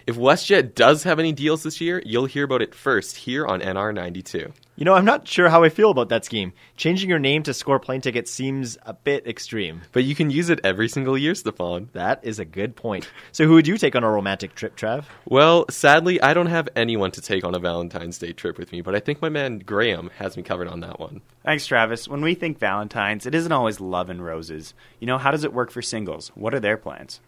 If 0.07 0.17
WestJet 0.17 0.75
does 0.75 1.05
have 1.05 1.19
any 1.19 1.33
deals 1.33 1.63
this 1.63 1.81
year, 1.81 2.03
you'll 2.05 2.27
hear 2.27 2.45
about 2.45 2.61
it 2.61 2.75
first 2.75 3.17
here 3.17 3.47
on 3.47 3.61
NR92. 3.61 4.53
You 4.83 4.85
know, 4.85 4.95
I'm 4.95 5.05
not 5.05 5.29
sure 5.29 5.49
how 5.49 5.63
I 5.63 5.69
feel 5.69 5.93
about 5.93 6.09
that 6.09 6.25
scheme. 6.25 6.53
Changing 6.77 7.09
your 7.09 7.21
name 7.21 7.45
to 7.45 7.55
score 7.55 7.79
plane 7.79 8.01
tickets 8.01 8.33
seems 8.33 8.77
a 8.83 8.93
bit 8.93 9.29
extreme. 9.29 9.83
But 9.93 10.03
you 10.03 10.17
can 10.17 10.29
use 10.29 10.51
it 10.51 10.59
every 10.65 10.89
single 10.89 11.17
year, 11.17 11.37
Stefan. 11.37 11.89
That 11.93 12.19
is 12.25 12.41
a 12.41 12.45
good 12.45 12.75
point. 12.75 13.09
So, 13.31 13.47
who 13.47 13.53
would 13.53 13.69
you 13.69 13.79
take 13.79 13.95
on 13.95 14.03
a 14.03 14.11
romantic 14.11 14.57
trip, 14.57 14.75
Trav? 14.77 15.05
Well, 15.25 15.67
sadly, 15.71 16.21
I 16.21 16.35
don't 16.35 16.49
have 16.49 16.69
anyone 16.75 17.13
to 17.13 17.21
take 17.21 17.45
on 17.45 17.55
a 17.55 17.61
Valentine's 17.61 18.19
Day 18.19 18.33
trip 18.33 18.59
with 18.59 18.73
me, 18.73 18.81
but 18.81 18.97
I 18.97 18.99
think 18.99 19.23
my 19.23 19.29
man 19.29 19.61
Graham 19.61 20.11
has 20.17 20.37
me 20.37 20.43
covered 20.43 20.67
on 20.67 20.81
that 20.81 20.99
one. 20.99 21.21
Thanks, 21.45 21.65
Travis. 21.65 22.09
When 22.09 22.21
we 22.21 22.35
think 22.35 22.59
Valentine's, 22.59 23.25
it 23.25 23.37
isn't 23.37 23.53
always 23.53 23.79
love 23.79 24.11
and 24.11 24.25
roses. 24.25 24.75
You 24.99 25.07
know, 25.07 25.17
how 25.17 25.31
does 25.31 25.45
it 25.45 25.53
work 25.53 25.71
for 25.71 25.81
singles? 25.81 26.33
What 26.35 26.55
are 26.55 26.61
their 26.61 26.77
plans? 26.77 27.21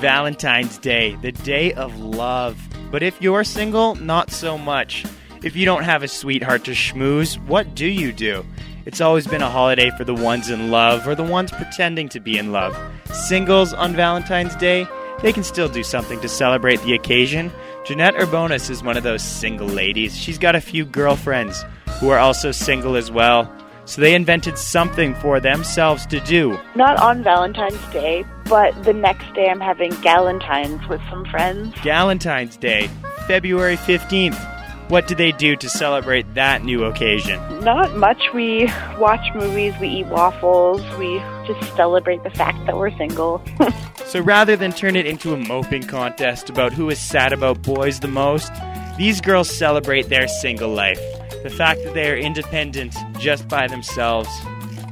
Valentine's 0.00 0.76
Day, 0.76 1.16
the 1.22 1.32
day 1.32 1.72
of 1.72 1.98
love. 1.98 2.67
But 2.90 3.02
if 3.02 3.20
you're 3.20 3.44
single, 3.44 3.94
not 3.96 4.30
so 4.30 4.56
much. 4.56 5.04
If 5.42 5.54
you 5.54 5.64
don't 5.64 5.84
have 5.84 6.02
a 6.02 6.08
sweetheart 6.08 6.64
to 6.64 6.72
schmooze, 6.72 7.38
what 7.46 7.74
do 7.74 7.86
you 7.86 8.12
do? 8.12 8.44
It's 8.86 9.00
always 9.00 9.26
been 9.26 9.42
a 9.42 9.50
holiday 9.50 9.90
for 9.90 10.04
the 10.04 10.14
ones 10.14 10.48
in 10.48 10.70
love 10.70 11.06
or 11.06 11.14
the 11.14 11.22
ones 11.22 11.52
pretending 11.52 12.08
to 12.08 12.20
be 12.20 12.38
in 12.38 12.52
love. 12.52 12.76
Singles 13.12 13.74
on 13.74 13.94
Valentine's 13.94 14.56
Day, 14.56 14.88
they 15.22 15.32
can 15.32 15.44
still 15.44 15.68
do 15.68 15.82
something 15.82 16.20
to 16.20 16.28
celebrate 16.28 16.80
the 16.82 16.94
occasion. 16.94 17.52
Jeanette 17.84 18.14
Urbonis 18.14 18.70
is 18.70 18.82
one 18.82 18.96
of 18.96 19.02
those 19.02 19.22
single 19.22 19.68
ladies. 19.68 20.16
She's 20.16 20.38
got 20.38 20.56
a 20.56 20.60
few 20.60 20.84
girlfriends 20.84 21.64
who 22.00 22.08
are 22.08 22.18
also 22.18 22.50
single 22.50 22.96
as 22.96 23.10
well. 23.10 23.52
So 23.84 24.00
they 24.00 24.14
invented 24.14 24.58
something 24.58 25.14
for 25.16 25.40
themselves 25.40 26.04
to 26.06 26.20
do. 26.20 26.58
Not 26.74 26.98
on 26.98 27.22
Valentine's 27.22 27.80
Day, 27.92 28.24
but 28.48 28.84
the 28.84 28.92
next 28.92 29.32
day 29.34 29.48
I'm 29.48 29.60
having 29.60 29.92
Galentine's 29.92 30.86
with 30.88 31.00
some 31.10 31.24
friends. 31.26 31.74
Galentine's 31.76 32.56
Day, 32.56 32.88
February 33.26 33.76
15th. 33.76 34.44
What 34.90 35.06
do 35.06 35.14
they 35.14 35.32
do 35.32 35.54
to 35.56 35.68
celebrate 35.68 36.32
that 36.34 36.64
new 36.64 36.84
occasion? 36.84 37.38
Not 37.62 37.94
much. 37.96 38.22
We 38.32 38.64
watch 38.98 39.20
movies, 39.34 39.74
we 39.78 39.88
eat 39.88 40.06
waffles, 40.06 40.80
we 40.98 41.18
just 41.46 41.76
celebrate 41.76 42.22
the 42.22 42.30
fact 42.30 42.64
that 42.66 42.76
we're 42.76 42.96
single. 42.96 43.42
So 44.08 44.20
rather 44.20 44.56
than 44.56 44.72
turn 44.72 44.96
it 44.96 45.04
into 45.04 45.34
a 45.34 45.36
moping 45.36 45.82
contest 45.82 46.48
about 46.48 46.72
who 46.72 46.88
is 46.88 46.98
sad 46.98 47.34
about 47.34 47.60
boys 47.60 48.00
the 48.00 48.08
most, 48.08 48.50
these 48.96 49.20
girls 49.20 49.50
celebrate 49.54 50.08
their 50.08 50.26
single 50.26 50.70
life. 50.70 50.98
The 51.42 51.50
fact 51.50 51.84
that 51.84 51.92
they 51.92 52.10
are 52.10 52.16
independent 52.16 52.94
just 53.18 53.46
by 53.48 53.66
themselves. 53.66 54.30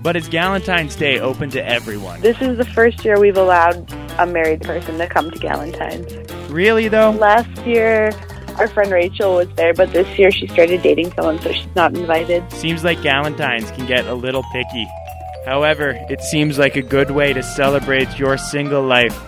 But 0.06 0.14
is 0.14 0.28
Galentine's 0.28 0.94
Day 0.94 1.18
open 1.18 1.50
to 1.50 1.66
everyone? 1.66 2.20
this 2.20 2.40
is 2.40 2.56
the 2.58 2.64
first 2.64 3.04
year 3.04 3.18
we've 3.18 3.36
allowed 3.36 3.92
a 4.20 4.24
married 4.24 4.60
person 4.60 4.98
to 4.98 5.08
come 5.08 5.32
to 5.32 5.36
Galentine's. 5.40 6.48
Really, 6.48 6.86
though? 6.86 7.10
Last 7.10 7.66
year, 7.66 8.12
our 8.56 8.68
friend 8.68 8.92
Rachel 8.92 9.34
was 9.34 9.48
there, 9.56 9.74
but 9.74 9.90
this 9.90 10.16
year 10.16 10.30
she 10.30 10.46
started 10.46 10.80
dating 10.82 11.10
someone, 11.14 11.40
so 11.40 11.50
she's 11.50 11.74
not 11.74 11.96
invited. 11.96 12.48
Seems 12.52 12.84
like 12.84 12.98
Galentine's 12.98 13.72
can 13.72 13.84
get 13.88 14.06
a 14.06 14.14
little 14.14 14.44
picky. 14.52 14.86
However, 15.44 15.98
it 16.08 16.20
seems 16.20 16.56
like 16.56 16.76
a 16.76 16.82
good 16.82 17.10
way 17.10 17.32
to 17.32 17.42
celebrate 17.42 18.16
your 18.16 18.38
single 18.38 18.84
life. 18.84 19.20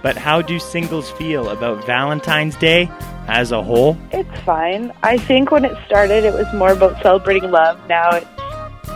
But 0.00 0.16
how 0.16 0.42
do 0.42 0.60
singles 0.60 1.10
feel 1.10 1.48
about 1.48 1.84
Valentine's 1.86 2.54
Day 2.54 2.88
as 3.26 3.50
a 3.50 3.64
whole? 3.64 3.98
It's 4.12 4.40
fine. 4.42 4.92
I 5.02 5.18
think 5.18 5.50
when 5.50 5.64
it 5.64 5.76
started, 5.86 6.22
it 6.22 6.34
was 6.34 6.46
more 6.54 6.70
about 6.70 7.02
celebrating 7.02 7.50
love. 7.50 7.84
Now 7.88 8.10
it's 8.10 8.39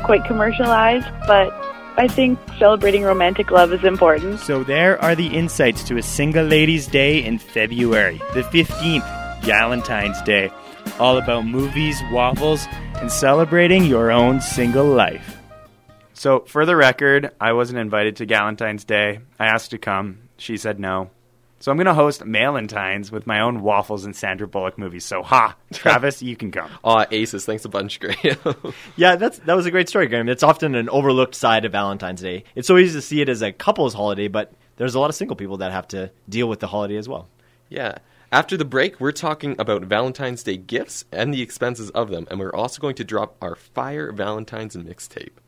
quite 0.05 0.25
commercialized, 0.25 1.07
but 1.27 1.53
I 1.97 2.09
think 2.09 2.39
celebrating 2.59 3.03
romantic 3.03 3.51
love 3.51 3.73
is 3.73 3.85
important. 3.85 4.41
So 4.41 4.65
there 4.65 5.01
are 5.03 5.15
the 5.15 5.29
insights 5.29 5.85
to 5.85 5.97
a 5.97 6.03
single 6.03 6.45
ladies' 6.45 6.87
day 6.87 7.25
in 7.25 7.39
February, 7.39 8.19
the 8.35 8.43
15th, 8.43 9.41
Galentine's 9.43 10.21
Day. 10.23 10.51
All 10.99 11.19
about 11.19 11.47
movies, 11.47 12.01
waffles, 12.13 12.67
and 12.97 13.11
celebrating 13.11 13.85
your 13.85 14.11
own 14.11 14.41
single 14.41 14.87
life. 14.87 15.39
So, 16.13 16.41
for 16.41 16.65
the 16.65 16.77
record, 16.77 17.33
I 17.41 17.53
wasn't 17.53 17.81
invited 17.81 18.17
to 18.17 18.27
Galentine's 18.27 18.85
Day. 18.85 19.21
I 19.39 19.47
asked 19.47 19.71
to 19.73 19.79
come. 19.79 20.21
She 20.37 20.57
said 20.57 20.79
no. 20.79 21.11
So, 21.65 21.71
I'm 21.73 21.79
going 21.79 21.87
to 21.87 21.95
host 21.95 22.21
Malentines 22.21 23.11
with 23.11 23.27
my 23.27 23.41
own 23.41 23.63
waffles 23.63 24.05
and 24.05 24.15
Sandra 24.15 24.47
Bullock 24.47 24.77
movies. 24.77 25.03
So, 25.03 25.23
ha! 25.23 25.57
Travis, 25.73 26.21
you 26.21 26.37
can 26.37 26.51
come. 26.51 26.71
Aw, 26.85 27.07
aces. 27.11 27.47
Thanks 27.47 27.65
a 27.65 27.71
bunch, 27.71 28.01
Graham. 28.01 28.37
Yeah, 28.97 29.17
that's 29.17 29.39
that 29.39 29.57
was 29.57 29.65
a 29.65 29.71
great 29.71 29.89
story, 29.89 30.07
Graham. 30.09 30.29
It's 30.29 30.43
often 30.43 30.75
an 30.75 30.91
overlooked 30.91 31.35
side 31.35 31.65
of 31.65 31.73
Valentine's 31.73 32.21
Day. 32.21 32.45
It's 32.55 32.69
so 32.69 32.77
easy 32.77 32.99
to 32.99 33.01
see 33.01 33.23
it 33.23 33.31
as 33.31 33.41
a 33.41 33.51
couple's 33.51 33.95
holiday, 33.95 34.29
but 34.29 34.53
there's 34.77 34.95
a 34.95 35.01
lot 35.01 35.09
of 35.09 35.17
single 35.17 35.37
people 35.37 35.57
that 35.57 35.73
have 35.73 35.89
to 35.89 36.11
deal 36.29 36.51
with 36.51 36.61
the 36.61 36.67
holiday 36.67 36.97
as 36.97 37.09
well. 37.09 37.31
yeah. 37.71 37.97
After 38.31 38.59
the 38.59 38.67
break, 38.67 39.01
we're 39.01 39.13
talking 39.13 39.57
about 39.59 39.85
Valentine's 39.85 40.43
Day 40.43 40.59
gifts 40.59 41.07
and 41.11 41.33
the 41.33 41.41
expenses 41.41 41.89
of 41.89 42.11
them, 42.11 42.27
and 42.31 42.39
we're 42.39 42.55
also 42.55 42.83
going 42.83 42.97
to 42.97 43.05
drop 43.05 43.37
our 43.41 43.55
Fire 43.55 44.13
Valentine's 44.13 44.77
mixtape. 44.77 45.39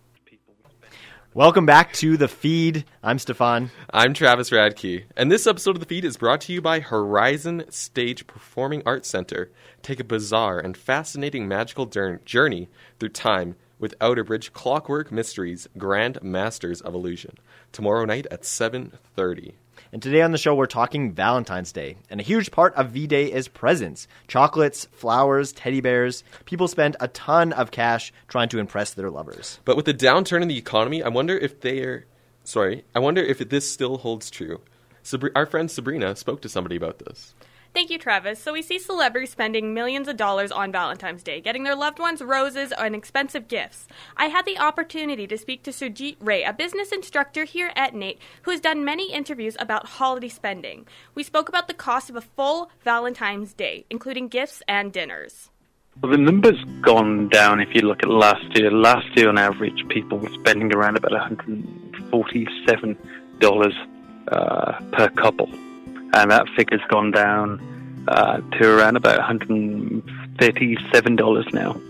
Welcome 1.36 1.66
back 1.66 1.92
to 1.96 2.16
the 2.16 2.28
feed. 2.28 2.86
I'm 3.02 3.18
Stefan. 3.18 3.70
I'm 3.90 4.14
Travis 4.14 4.48
Radke, 4.48 5.04
and 5.18 5.30
this 5.30 5.46
episode 5.46 5.76
of 5.76 5.80
the 5.80 5.86
feed 5.86 6.02
is 6.02 6.16
brought 6.16 6.40
to 6.40 6.52
you 6.54 6.62
by 6.62 6.80
Horizon 6.80 7.64
Stage 7.68 8.26
Performing 8.26 8.82
Arts 8.86 9.10
Center. 9.10 9.50
Take 9.82 10.00
a 10.00 10.04
bizarre 10.04 10.58
and 10.58 10.78
fascinating 10.78 11.46
magical 11.46 11.84
journey 11.84 12.70
through 12.98 13.10
time 13.10 13.56
with 13.78 13.98
Outerbridge 13.98 14.54
Clockwork 14.54 15.12
Mysteries 15.12 15.68
Grand 15.76 16.18
Masters 16.22 16.80
of 16.80 16.94
Illusion. 16.94 17.34
Tomorrow 17.70 18.06
night 18.06 18.26
at 18.30 18.46
7:30. 18.46 19.56
And 19.92 20.02
today 20.02 20.22
on 20.22 20.32
the 20.32 20.38
show, 20.38 20.54
we're 20.54 20.66
talking 20.66 21.12
Valentine's 21.12 21.72
Day. 21.72 21.96
And 22.10 22.20
a 22.20 22.24
huge 22.24 22.50
part 22.50 22.74
of 22.74 22.90
V 22.90 23.06
Day 23.06 23.32
is 23.32 23.48
presents 23.48 24.08
chocolates, 24.26 24.86
flowers, 24.92 25.52
teddy 25.52 25.80
bears. 25.80 26.24
People 26.44 26.68
spend 26.68 26.96
a 27.00 27.08
ton 27.08 27.52
of 27.52 27.70
cash 27.70 28.12
trying 28.28 28.48
to 28.48 28.58
impress 28.58 28.94
their 28.94 29.10
lovers. 29.10 29.60
But 29.64 29.76
with 29.76 29.84
the 29.84 29.94
downturn 29.94 30.42
in 30.42 30.48
the 30.48 30.58
economy, 30.58 31.02
I 31.02 31.08
wonder 31.08 31.36
if 31.36 31.60
they're 31.60 32.06
sorry. 32.44 32.84
I 32.94 32.98
wonder 32.98 33.22
if 33.22 33.38
this 33.48 33.70
still 33.70 33.98
holds 33.98 34.30
true. 34.30 34.60
Sabri- 35.04 35.32
our 35.36 35.46
friend 35.46 35.70
Sabrina 35.70 36.16
spoke 36.16 36.42
to 36.42 36.48
somebody 36.48 36.76
about 36.76 36.98
this. 36.98 37.34
Thank 37.76 37.90
you, 37.90 37.98
Travis. 37.98 38.40
So 38.40 38.54
we 38.54 38.62
see 38.62 38.78
celebrities 38.78 39.28
spending 39.28 39.74
millions 39.74 40.08
of 40.08 40.16
dollars 40.16 40.50
on 40.50 40.72
Valentine's 40.72 41.22
Day, 41.22 41.42
getting 41.42 41.62
their 41.62 41.76
loved 41.76 41.98
ones 41.98 42.22
roses 42.22 42.72
and 42.72 42.94
expensive 42.94 43.48
gifts. 43.48 43.86
I 44.16 44.28
had 44.28 44.46
the 44.46 44.56
opportunity 44.56 45.26
to 45.26 45.36
speak 45.36 45.62
to 45.64 45.72
Surjit 45.72 46.16
Ray, 46.18 46.42
a 46.42 46.54
business 46.54 46.90
instructor 46.90 47.44
here 47.44 47.72
at 47.76 47.94
NAIT, 47.94 48.18
who 48.44 48.50
has 48.50 48.62
done 48.62 48.82
many 48.82 49.12
interviews 49.12 49.58
about 49.60 49.88
holiday 49.88 50.30
spending. 50.30 50.86
We 51.14 51.22
spoke 51.22 51.50
about 51.50 51.68
the 51.68 51.74
cost 51.74 52.08
of 52.08 52.16
a 52.16 52.22
full 52.22 52.70
Valentine's 52.82 53.52
Day, 53.52 53.84
including 53.90 54.28
gifts 54.28 54.62
and 54.66 54.90
dinners. 54.90 55.50
Well, 56.00 56.12
the 56.12 56.16
number's 56.16 56.64
gone 56.80 57.28
down 57.28 57.60
if 57.60 57.74
you 57.74 57.82
look 57.82 58.02
at 58.02 58.08
last 58.08 58.56
year. 58.56 58.70
Last 58.70 59.14
year, 59.18 59.28
on 59.28 59.36
average, 59.36 59.86
people 59.88 60.18
were 60.18 60.32
spending 60.32 60.74
around 60.74 60.96
about 60.96 61.12
$147 61.12 63.74
uh, 64.32 64.80
per 64.92 65.10
couple. 65.10 65.50
And 66.14 66.30
that 66.30 66.46
figure's 66.56 66.80
gone 66.88 67.10
down 67.10 67.60
uh, 68.08 68.40
to 68.58 68.76
around 68.76 68.96
about 68.96 69.20
$137 69.20 71.52
now. 71.52 71.80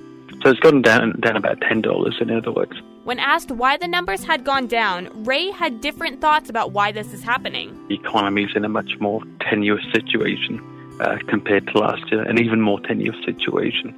So 0.43 0.51
it's 0.51 0.61
gone 0.61 0.83
down, 0.83 1.19
down 1.21 1.37
about 1.37 1.61
$10, 1.61 2.23
in 2.23 2.31
other 2.31 2.53
words. 2.53 2.73
When 3.05 3.19
asked 3.19 3.51
why 3.51 3.77
the 3.77 3.89
numbers 3.89 4.25
had 4.25 4.45
gone 4.45 4.67
down, 4.67 5.25
Ray 5.25 5.51
had 5.51 5.81
different 5.81 6.21
thoughts 6.21 6.51
about 6.51 6.73
why 6.73 6.93
this 6.93 7.13
is 7.13 7.23
happening. 7.23 7.87
The 7.89 7.95
economy's 7.95 8.55
in 8.55 8.65
a 8.65 8.69
much 8.69 8.99
more 9.01 9.23
tenuous 9.41 9.85
situation. 9.93 10.61
Uh, 10.99 11.19
compared 11.29 11.67
to 11.67 11.79
last 11.79 12.11
year, 12.11 12.23
an 12.23 12.39
even 12.39 12.63
more 12.63 12.81
tenuous 12.81 13.23
situation. 13.23 13.95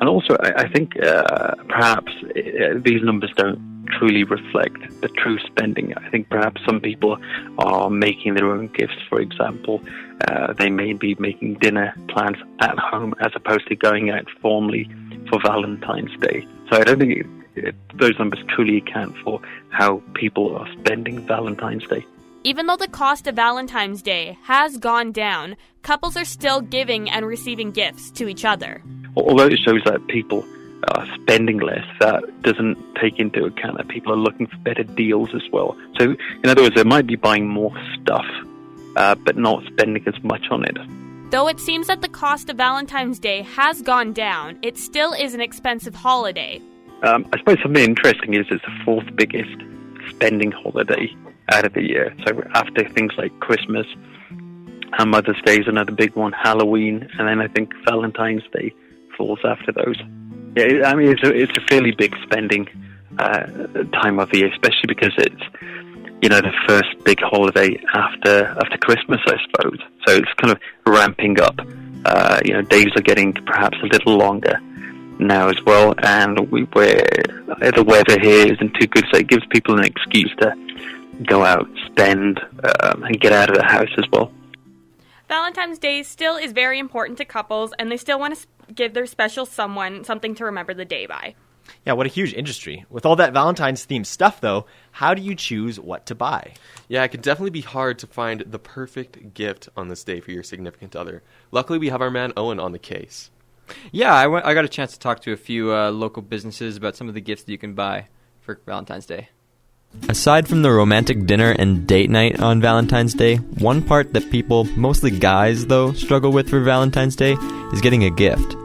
And 0.00 0.08
also, 0.08 0.34
I, 0.40 0.62
I 0.62 0.68
think 0.68 0.98
uh, 0.98 1.54
perhaps 1.68 2.10
uh, 2.24 2.78
these 2.82 3.02
numbers 3.02 3.30
don't 3.36 3.67
truly 3.98 4.24
reflect 4.24 5.00
the 5.00 5.08
true 5.08 5.38
spending. 5.40 5.94
I 5.96 6.08
think 6.10 6.28
perhaps 6.28 6.60
some 6.64 6.80
people 6.80 7.18
are 7.58 7.90
making 7.90 8.34
their 8.34 8.50
own 8.50 8.68
gifts, 8.68 8.98
for 9.08 9.20
example. 9.20 9.82
Uh, 10.26 10.52
they 10.52 10.70
may 10.70 10.92
be 10.92 11.14
making 11.18 11.54
dinner 11.54 11.94
plans 12.08 12.36
at 12.60 12.78
home 12.78 13.14
as 13.20 13.32
opposed 13.34 13.66
to 13.68 13.76
going 13.76 14.10
out 14.10 14.28
formally 14.40 14.88
for 15.28 15.40
Valentine's 15.40 16.16
Day. 16.20 16.46
So 16.70 16.80
I 16.80 16.84
don't 16.84 16.98
think 16.98 17.18
it, 17.18 17.26
it, 17.56 17.74
those 17.94 18.18
numbers 18.18 18.40
truly 18.48 18.78
account 18.78 19.16
for 19.24 19.40
how 19.70 20.02
people 20.14 20.56
are 20.56 20.68
spending 20.80 21.26
Valentine's 21.26 21.86
Day. 21.86 22.04
Even 22.44 22.66
though 22.66 22.76
the 22.76 22.88
cost 22.88 23.26
of 23.26 23.34
Valentine's 23.34 24.00
Day 24.00 24.38
has 24.44 24.76
gone 24.76 25.12
down, 25.12 25.56
couples 25.82 26.16
are 26.16 26.24
still 26.24 26.60
giving 26.60 27.10
and 27.10 27.26
receiving 27.26 27.72
gifts 27.72 28.10
to 28.12 28.28
each 28.28 28.44
other. 28.44 28.82
although 29.16 29.46
it 29.46 29.58
shows 29.58 29.82
that 29.84 30.06
people 30.06 30.44
are 30.88 31.06
spending 31.14 31.58
less, 31.58 31.84
that 32.00 32.22
doesn't 32.42 32.76
take 32.94 33.18
into 33.18 33.44
account 33.44 33.76
that 33.76 33.88
people 33.88 34.12
are 34.12 34.16
looking 34.16 34.46
for 34.46 34.56
better 34.58 34.84
deals 34.84 35.34
as 35.34 35.42
well. 35.52 35.76
So, 35.98 36.16
in 36.42 36.50
other 36.50 36.62
words, 36.62 36.74
they 36.76 36.84
might 36.84 37.06
be 37.06 37.16
buying 37.16 37.48
more 37.48 37.72
stuff, 38.00 38.26
uh, 38.96 39.14
but 39.16 39.36
not 39.36 39.64
spending 39.66 40.06
as 40.06 40.22
much 40.22 40.46
on 40.50 40.64
it. 40.64 40.76
Though 41.30 41.48
it 41.48 41.60
seems 41.60 41.88
that 41.88 42.00
the 42.00 42.08
cost 42.08 42.48
of 42.48 42.56
Valentine's 42.56 43.18
Day 43.18 43.42
has 43.42 43.82
gone 43.82 44.12
down, 44.12 44.58
it 44.62 44.78
still 44.78 45.12
is 45.12 45.34
an 45.34 45.40
expensive 45.40 45.94
holiday. 45.94 46.60
Um, 47.02 47.28
I 47.32 47.38
suppose 47.38 47.58
something 47.62 47.84
interesting 47.84 48.34
is 48.34 48.46
it's 48.50 48.64
the 48.64 48.84
fourth 48.84 49.14
biggest 49.14 49.56
spending 50.08 50.52
holiday 50.52 51.14
out 51.50 51.64
of 51.66 51.74
the 51.74 51.82
year. 51.82 52.14
So 52.26 52.42
after 52.54 52.88
things 52.88 53.12
like 53.18 53.38
Christmas, 53.40 53.86
and 54.98 55.10
Mother's 55.10 55.40
Day 55.44 55.58
is 55.58 55.68
another 55.68 55.92
big 55.92 56.14
one, 56.16 56.32
Halloween, 56.32 57.08
and 57.18 57.28
then 57.28 57.40
I 57.40 57.48
think 57.48 57.72
Valentine's 57.84 58.42
Day 58.52 58.72
falls 59.16 59.40
after 59.44 59.70
those. 59.70 59.96
Yeah, 60.56 60.88
I 60.88 60.94
mean 60.94 61.08
it's 61.08 61.22
a, 61.22 61.34
it's 61.34 61.56
a 61.56 61.60
fairly 61.68 61.92
big 61.92 62.14
spending 62.22 62.68
uh, 63.18 63.46
time 63.92 64.18
of 64.18 64.30
the 64.30 64.38
year, 64.38 64.52
especially 64.52 64.86
because 64.86 65.12
it's 65.18 65.42
you 66.22 66.28
know 66.28 66.40
the 66.40 66.52
first 66.66 66.88
big 67.04 67.20
holiday 67.20 67.80
after 67.94 68.46
after 68.46 68.78
Christmas, 68.78 69.20
I 69.26 69.36
suppose. 69.46 69.78
So 70.06 70.16
it's 70.16 70.32
kind 70.34 70.52
of 70.52 70.60
ramping 70.86 71.40
up. 71.40 71.58
Uh, 72.04 72.40
you 72.44 72.52
know, 72.52 72.62
days 72.62 72.90
are 72.96 73.02
getting 73.02 73.32
perhaps 73.32 73.76
a 73.82 73.86
little 73.86 74.16
longer 74.16 74.58
now 75.18 75.48
as 75.48 75.60
well, 75.66 75.94
and 75.98 76.38
we 76.50 76.64
we're, 76.74 77.02
the 77.60 77.84
weather 77.86 78.18
here 78.20 78.52
isn't 78.52 78.74
too 78.74 78.86
good, 78.86 79.04
so 79.12 79.18
it 79.18 79.26
gives 79.26 79.44
people 79.50 79.76
an 79.76 79.84
excuse 79.84 80.32
to 80.40 80.54
go 81.26 81.44
out, 81.44 81.68
spend, 81.86 82.40
um, 82.82 83.02
and 83.02 83.20
get 83.20 83.32
out 83.32 83.50
of 83.50 83.56
the 83.56 83.64
house 83.64 83.90
as 83.98 84.04
well. 84.12 84.32
Valentine's 85.28 85.78
Day 85.78 86.02
still 86.02 86.36
is 86.36 86.52
very 86.52 86.78
important 86.78 87.18
to 87.18 87.24
couples, 87.24 87.72
and 87.78 87.90
they 87.90 87.96
still 87.96 88.18
want 88.18 88.34
to 88.34 88.46
give 88.74 88.94
their 88.94 89.06
special 89.06 89.46
someone 89.46 90.04
something 90.04 90.34
to 90.36 90.44
remember 90.44 90.74
the 90.74 90.84
day 90.84 91.06
by. 91.06 91.34
Yeah, 91.84 91.92
what 91.92 92.06
a 92.06 92.10
huge 92.10 92.32
industry. 92.32 92.84
With 92.88 93.04
all 93.04 93.16
that 93.16 93.32
Valentine's 93.32 93.86
themed 93.86 94.06
stuff, 94.06 94.40
though, 94.40 94.66
how 94.90 95.14
do 95.14 95.22
you 95.22 95.34
choose 95.34 95.78
what 95.78 96.06
to 96.06 96.14
buy? 96.14 96.54
Yeah, 96.88 97.04
it 97.04 97.08
can 97.08 97.20
definitely 97.20 97.50
be 97.50 97.60
hard 97.60 97.98
to 98.00 98.06
find 98.06 98.40
the 98.40 98.58
perfect 98.58 99.34
gift 99.34 99.68
on 99.76 99.88
this 99.88 100.04
day 100.04 100.20
for 100.20 100.30
your 100.30 100.42
significant 100.42 100.96
other. 100.96 101.22
Luckily, 101.50 101.78
we 101.78 101.90
have 101.90 102.00
our 102.00 102.10
man 102.10 102.32
Owen 102.36 102.60
on 102.60 102.72
the 102.72 102.78
case. 102.78 103.30
Yeah, 103.92 104.14
I, 104.14 104.26
went, 104.26 104.46
I 104.46 104.54
got 104.54 104.64
a 104.64 104.68
chance 104.68 104.92
to 104.92 104.98
talk 104.98 105.20
to 105.20 105.32
a 105.32 105.36
few 105.36 105.74
uh, 105.74 105.90
local 105.90 106.22
businesses 106.22 106.76
about 106.76 106.96
some 106.96 107.08
of 107.08 107.14
the 107.14 107.20
gifts 107.20 107.42
that 107.42 107.52
you 107.52 107.58
can 107.58 107.74
buy 107.74 108.08
for 108.40 108.60
Valentine's 108.64 109.06
Day. 109.06 109.28
Aside 110.08 110.48
from 110.48 110.62
the 110.62 110.70
romantic 110.70 111.26
dinner 111.26 111.50
and 111.58 111.86
date 111.86 112.08
night 112.08 112.40
on 112.40 112.60
Valentine's 112.60 113.14
Day, 113.14 113.36
one 113.36 113.82
part 113.82 114.12
that 114.14 114.30
people, 114.30 114.64
mostly 114.76 115.10
guys 115.10 115.66
though, 115.66 115.92
struggle 115.92 116.32
with 116.32 116.48
for 116.48 116.60
Valentine's 116.60 117.16
Day 117.16 117.32
is 117.72 117.80
getting 117.80 118.04
a 118.04 118.10
gift. 118.10 118.56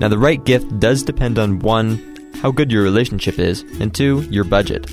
Now, 0.00 0.08
the 0.08 0.18
right 0.18 0.42
gift 0.44 0.80
does 0.80 1.02
depend 1.02 1.38
on 1.38 1.60
one, 1.60 2.32
how 2.42 2.50
good 2.50 2.70
your 2.70 2.82
relationship 2.82 3.38
is, 3.38 3.62
and 3.80 3.94
two, 3.94 4.22
your 4.30 4.44
budget. 4.44 4.92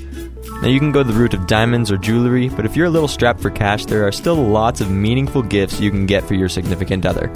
Now, 0.62 0.68
you 0.68 0.78
can 0.78 0.92
go 0.92 1.02
the 1.02 1.12
route 1.12 1.34
of 1.34 1.46
diamonds 1.46 1.90
or 1.90 1.98
jewelry, 1.98 2.48
but 2.48 2.64
if 2.64 2.76
you're 2.76 2.86
a 2.86 2.90
little 2.90 3.08
strapped 3.08 3.40
for 3.40 3.50
cash, 3.50 3.84
there 3.84 4.06
are 4.06 4.12
still 4.12 4.36
lots 4.36 4.80
of 4.80 4.90
meaningful 4.90 5.42
gifts 5.42 5.80
you 5.80 5.90
can 5.90 6.06
get 6.06 6.24
for 6.24 6.34
your 6.34 6.48
significant 6.48 7.04
other. 7.04 7.32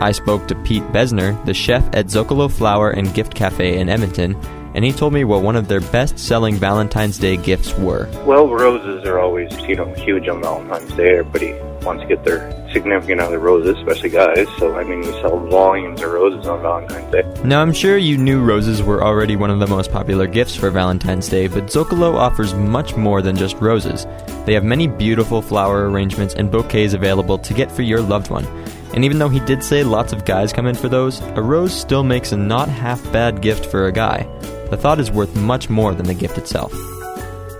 I 0.00 0.12
spoke 0.12 0.48
to 0.48 0.54
Pete 0.54 0.84
Besner, 0.84 1.44
the 1.44 1.54
chef 1.54 1.84
at 1.92 2.06
Zocalo 2.06 2.50
Flower 2.50 2.90
and 2.90 3.12
Gift 3.12 3.34
Cafe 3.34 3.78
in 3.78 3.90
Edmonton, 3.90 4.34
and 4.74 4.84
he 4.84 4.92
told 4.92 5.12
me 5.12 5.24
what 5.24 5.42
one 5.42 5.56
of 5.56 5.68
their 5.68 5.80
best 5.80 6.18
selling 6.18 6.56
Valentine's 6.56 7.18
Day 7.18 7.36
gifts 7.36 7.74
were. 7.74 8.08
Well, 8.24 8.48
roses 8.48 9.06
are 9.06 9.18
always, 9.18 9.50
you 9.62 9.76
know, 9.76 9.92
huge 9.94 10.28
on 10.28 10.42
Valentine's 10.42 10.92
Day. 10.92 11.18
Everybody 11.18 11.54
wants 11.84 12.02
to 12.02 12.08
get 12.08 12.24
their 12.24 12.50
significant 12.72 13.20
other 13.20 13.38
roses, 13.38 13.76
especially 13.78 14.10
guys. 14.10 14.46
So, 14.58 14.76
I 14.76 14.84
mean, 14.84 15.00
we 15.00 15.12
sell 15.20 15.38
volumes 15.48 16.02
of 16.02 16.12
roses 16.12 16.46
on 16.46 16.62
Valentine's 16.62 17.12
Day. 17.12 17.42
Now, 17.44 17.62
I'm 17.62 17.72
sure 17.72 17.96
you 17.96 18.16
knew 18.16 18.42
roses 18.42 18.82
were 18.82 19.02
already 19.02 19.36
one 19.36 19.50
of 19.50 19.58
the 19.58 19.66
most 19.66 19.90
popular 19.90 20.26
gifts 20.26 20.54
for 20.54 20.70
Valentine's 20.70 21.28
Day, 21.28 21.48
but 21.48 21.66
Zocalo 21.66 22.14
offers 22.14 22.54
much 22.54 22.96
more 22.96 23.22
than 23.22 23.36
just 23.36 23.56
roses. 23.56 24.06
They 24.44 24.54
have 24.54 24.64
many 24.64 24.86
beautiful 24.86 25.42
flower 25.42 25.88
arrangements 25.90 26.34
and 26.34 26.50
bouquets 26.50 26.94
available 26.94 27.38
to 27.38 27.54
get 27.54 27.72
for 27.72 27.82
your 27.82 28.00
loved 28.00 28.30
one. 28.30 28.46
And 28.94 29.04
even 29.04 29.18
though 29.18 29.28
he 29.28 29.40
did 29.40 29.62
say 29.62 29.84
lots 29.84 30.12
of 30.12 30.24
guys 30.24 30.52
come 30.52 30.66
in 30.66 30.74
for 30.74 30.88
those, 30.88 31.20
a 31.20 31.42
rose 31.42 31.72
still 31.72 32.02
makes 32.02 32.32
a 32.32 32.36
not 32.36 32.68
half 32.68 33.02
bad 33.12 33.40
gift 33.40 33.66
for 33.66 33.86
a 33.86 33.92
guy. 33.92 34.26
The 34.70 34.76
thought 34.76 35.00
is 35.00 35.10
worth 35.10 35.34
much 35.36 35.68
more 35.68 35.94
than 35.94 36.06
the 36.06 36.14
gift 36.14 36.38
itself. 36.38 36.72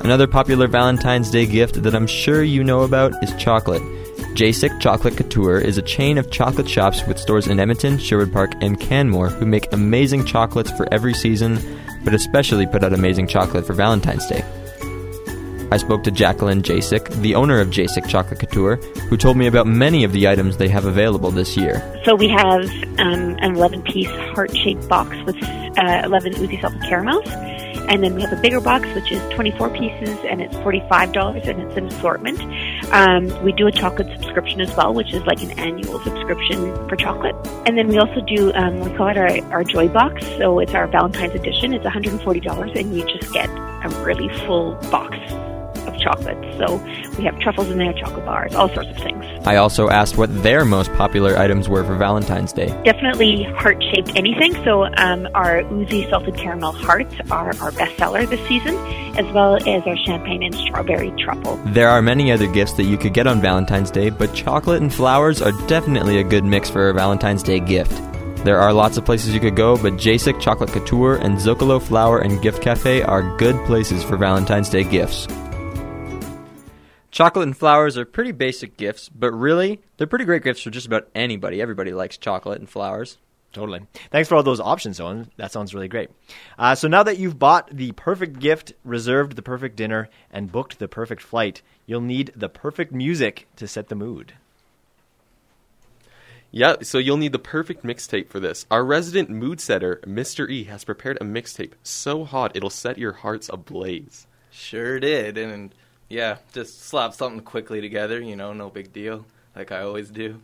Another 0.01 0.27
popular 0.27 0.67
Valentine's 0.67 1.31
Day 1.31 1.45
gift 1.45 1.83
that 1.83 1.95
I'm 1.95 2.07
sure 2.07 2.43
you 2.43 2.65
know 2.65 2.83
about 2.83 3.23
is 3.23 3.35
chocolate. 3.35 3.83
Jacek 4.35 4.81
Chocolate 4.81 5.17
Couture 5.17 5.59
is 5.59 5.77
a 5.77 5.83
chain 5.83 6.17
of 6.17 6.31
chocolate 6.31 6.69
shops 6.69 7.05
with 7.07 7.19
stores 7.19 7.49
in 7.49 7.59
Edmonton, 7.59 7.99
Sherwood 7.99 8.33
Park, 8.33 8.53
and 8.63 8.81
Canmore 8.81 9.29
who 9.29 9.45
make 9.45 9.71
amazing 9.73 10.25
chocolates 10.25 10.71
for 10.71 10.87
every 10.93 11.13
season, 11.13 11.59
but 12.05 12.15
especially 12.15 12.67
put 12.67 12.85
out 12.85 12.93
amazing 12.93 13.27
chocolate 13.27 13.67
for 13.67 13.75
Valentine's 13.75 14.27
Day. 14.27 14.45
I 15.73 15.77
spoke 15.77 16.03
to 16.05 16.11
Jacqueline 16.11 16.63
Jacek, 16.63 17.09
the 17.23 17.37
owner 17.37 17.61
of 17.61 17.69
Jacek 17.69 18.09
Chocolate 18.09 18.41
Couture, 18.41 18.77
who 19.09 19.17
told 19.17 19.37
me 19.37 19.47
about 19.47 19.69
many 19.69 20.03
of 20.03 20.13
the 20.13 20.27
items 20.27 20.57
they 20.57 20.69
have 20.69 20.85
available 20.85 21.31
this 21.31 21.57
year. 21.57 21.81
So 22.05 22.17
we 22.17 22.29
have 22.29 22.65
um, 22.99 23.37
an 23.39 23.55
11 23.55 23.83
piece 23.83 24.09
heart 24.35 24.57
shaped 24.57 24.89
box 24.89 25.17
with 25.27 25.37
uh, 25.45 26.03
11 26.05 26.35
Uzi 26.35 26.61
salted 26.61 26.83
caramels. 26.83 27.29
And 27.89 28.05
then 28.05 28.15
we 28.15 28.23
have 28.23 28.33
a 28.33 28.41
bigger 28.41 28.61
box, 28.61 28.87
which 28.95 29.11
is 29.11 29.21
24 29.35 29.71
pieces, 29.71 30.19
and 30.29 30.41
it's 30.41 30.55
$45, 30.57 31.49
and 31.49 31.63
it's 31.63 31.77
an 31.77 31.87
assortment. 31.87 32.41
Um, 32.93 33.45
we 33.45 33.53
do 33.53 33.67
a 33.67 33.73
chocolate 33.73 34.09
subscription 34.13 34.61
as 34.61 34.75
well, 34.77 34.93
which 34.93 35.13
is 35.13 35.23
like 35.25 35.43
an 35.43 35.53
annual 35.53 36.01
subscription 36.01 36.73
for 36.89 36.97
chocolate. 36.97 37.35
And 37.67 37.77
then 37.79 37.89
we 37.89 37.99
also 37.99 38.21
do, 38.21 38.53
um, 38.55 38.81
we 38.81 38.97
call 38.97 39.09
it 39.09 39.17
our, 39.17 39.53
our 39.53 39.65
Joy 39.65 39.89
Box. 39.89 40.25
So 40.39 40.59
it's 40.59 40.75
our 40.75 40.87
Valentine's 40.89 41.35
edition. 41.35 41.75
It's 41.75 41.85
$140, 41.85 42.79
and 42.79 42.97
you 42.97 43.05
just 43.07 43.33
get 43.33 43.49
a 43.49 43.89
really 44.05 44.29
full 44.47 44.75
box 44.91 45.17
chocolate. 46.01 46.39
So 46.59 46.77
we 47.17 47.25
have 47.25 47.39
truffles 47.41 47.71
in 47.71 47.79
there, 47.79 47.93
chocolate 47.93 48.25
bars, 48.25 48.55
all 48.55 48.69
sorts 48.69 48.91
of 48.91 48.97
things. 48.97 49.25
I 49.47 49.57
also 49.57 49.89
asked 49.89 50.17
what 50.17 50.43
their 50.43 50.65
most 50.65 50.93
popular 50.95 51.37
items 51.37 51.69
were 51.69 51.85
for 51.85 51.97
Valentine's 51.97 52.53
Day. 52.53 52.69
Definitely 52.85 53.45
heart 53.45 53.83
shaped 53.83 54.13
anything. 54.17 54.55
So 54.65 54.85
um, 54.97 55.29
our 55.35 55.63
Uzi 55.65 56.09
salted 56.11 56.37
caramel 56.37 56.73
hearts 56.73 57.15
are 57.31 57.49
our 57.49 57.71
bestseller 57.73 58.29
this 58.29 58.47
season, 58.49 58.77
as 59.17 59.27
well 59.33 59.57
as 59.57 59.87
our 59.87 59.97
champagne 59.99 60.43
and 60.43 60.55
strawberry 60.55 61.13
truffle. 61.13 61.57
There 61.67 61.89
are 61.89 62.03
many 62.03 62.33
other 62.33 62.47
gifts 62.47 62.75
that 62.75 62.85
you 62.85 62.97
could 62.97 63.15
get 63.15 63.27
on 63.27 63.41
Valentine's 63.41 63.91
Day, 63.91 64.11
but 64.11 64.35
chocolate 64.35 64.83
and 64.83 64.93
flowers 64.93 65.41
are 65.43 65.53
definitely 65.67 66.19
a 66.19 66.25
good 66.25 66.45
mix 66.45 66.71
for 66.71 66.89
a 66.89 66.95
Valentine's 66.95 67.43
Day 67.43 67.61
gift. 67.61 67.93
There 68.45 68.59
are 68.59 68.73
lots 68.73 68.97
of 68.97 69.05
places 69.05 69.35
you 69.35 69.41
could 69.41 69.57
go, 69.57 69.77
but 69.77 69.95
Jacek 69.95 70.41
Chocolate 70.41 70.71
Couture 70.71 71.17
and 71.17 71.37
Zocalo 71.37 71.81
Flower 71.81 72.21
and 72.21 72.41
Gift 72.41 72.63
Cafe 72.63 73.03
are 73.03 73.37
good 73.37 73.55
places 73.67 74.03
for 74.03 74.17
Valentine's 74.17 74.71
Day 74.71 74.83
gifts. 74.83 75.27
Chocolate 77.11 77.47
and 77.47 77.57
flowers 77.57 77.99
are 77.99 78.05
pretty 78.05 78.33
basic 78.33 78.77
gifts, 78.77 79.09
but 79.09 79.33
really, 79.33 79.81
they're 79.97 80.07
pretty 80.07 80.25
great 80.25 80.45
gifts 80.45 80.63
for 80.63 80.71
just 80.71 80.87
about 80.87 81.09
anybody. 81.15 81.61
Everybody 81.61 81.93
likes 81.93 82.17
chocolate 82.17 82.61
and 82.61 82.69
flowers. 82.69 83.19
Totally. 83.53 83.81
Thanks 84.13 84.29
for 84.29 84.37
all 84.37 84.45
those 84.45 84.61
options, 84.61 85.01
Owen. 85.01 85.29
That 85.37 85.51
sounds 85.51 85.75
really 85.75 85.89
great. 85.89 86.11
Uh, 86.57 86.77
so 86.77 86.87
now 86.87 87.03
that 87.03 87.19
you've 87.19 87.39
bought 87.39 87.69
the 87.75 87.91
perfect 87.93 88.39
gift, 88.39 88.75
reserved 88.85 89.35
the 89.35 89.43
perfect 89.43 89.75
dinner, 89.75 90.09
and 90.31 90.53
booked 90.53 90.79
the 90.79 90.87
perfect 90.87 91.21
flight, 91.21 91.63
you'll 91.85 92.01
need 92.01 92.33
the 92.37 92.49
perfect 92.49 92.93
music 92.93 93.49
to 93.57 93.67
set 93.67 93.89
the 93.89 93.97
mood. 93.97 94.35
Yeah, 96.53 96.77
so 96.83 96.99
you'll 96.99 97.17
need 97.17 97.33
the 97.33 97.41
perfect 97.41 97.85
mixtape 97.85 98.29
for 98.29 98.39
this. 98.39 98.67
Our 98.71 98.85
resident 98.85 99.31
mood 99.31 99.61
setter, 99.61 100.01
Mr. 100.05 100.49
E, 100.49 100.65
has 100.65 100.85
prepared 100.85 101.19
a 101.21 101.25
mixtape 101.25 101.73
so 101.83 102.25
hot 102.25 102.53
it'll 102.55 102.71
set 102.71 102.99
your 102.99 103.13
hearts 103.13 103.49
ablaze. 103.53 104.27
Sure 104.51 104.99
did, 104.99 105.39
and 105.39 105.73
yeah, 106.11 106.39
just 106.53 106.83
slap 106.83 107.15
something 107.15 107.41
quickly 107.41 107.81
together, 107.81 108.21
you 108.21 108.35
know, 108.35 108.53
no 108.53 108.69
big 108.69 108.93
deal, 108.93 109.25
like 109.55 109.71
I 109.71 109.83
always 109.83 110.11
do. 110.11 110.41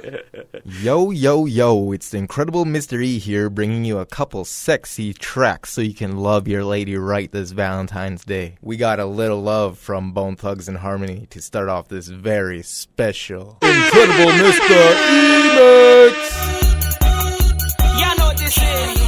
Yo, 0.64 1.10
yo, 1.10 1.46
yo, 1.46 1.92
it's 1.92 2.10
the 2.10 2.18
incredible 2.18 2.64
Mr. 2.64 3.02
E 3.02 3.18
here 3.18 3.50
bringing 3.50 3.84
you 3.84 3.98
a 3.98 4.06
couple 4.06 4.44
sexy 4.44 5.12
tracks 5.12 5.70
so 5.70 5.80
you 5.80 5.94
can 5.94 6.16
love 6.18 6.46
your 6.46 6.64
lady 6.64 6.96
right 6.96 7.30
this 7.32 7.50
Valentine's 7.50 8.24
Day. 8.24 8.56
We 8.62 8.76
got 8.76 9.00
a 9.00 9.04
little 9.04 9.42
love 9.42 9.78
from 9.78 10.12
Bone 10.12 10.36
Thugs-n-Harmony 10.36 11.26
to 11.30 11.42
start 11.42 11.68
off 11.68 11.88
this 11.88 12.08
very 12.08 12.62
special, 12.62 13.58
incredible 13.62 14.30
Mr. 14.32 14.80
E 15.10 15.32
mix. 15.56 16.70
Y'all 17.98 18.16
know 18.16 18.26
what 18.26 18.36
this 18.38 18.56
is. 18.56 18.99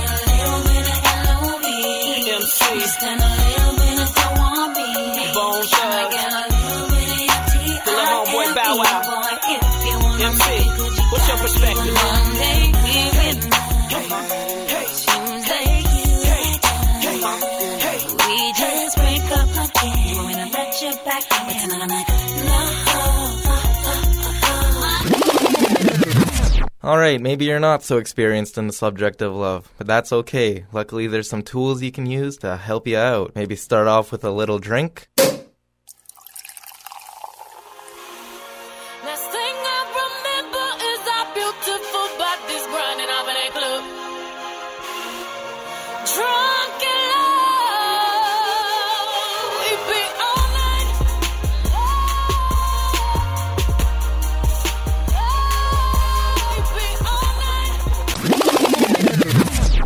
Alright, 26.84 27.20
maybe 27.20 27.44
you're 27.44 27.60
not 27.60 27.84
so 27.84 27.98
experienced 27.98 28.58
in 28.58 28.66
the 28.66 28.72
subject 28.72 29.22
of 29.22 29.32
love, 29.36 29.72
but 29.78 29.86
that's 29.86 30.12
okay. 30.12 30.64
Luckily, 30.72 31.06
there's 31.06 31.28
some 31.28 31.42
tools 31.42 31.80
you 31.80 31.92
can 31.92 32.06
use 32.06 32.36
to 32.38 32.56
help 32.56 32.88
you 32.88 32.98
out. 32.98 33.36
Maybe 33.36 33.54
start 33.54 33.86
off 33.86 34.10
with 34.10 34.24
a 34.24 34.32
little 34.32 34.58
drink. 34.58 35.08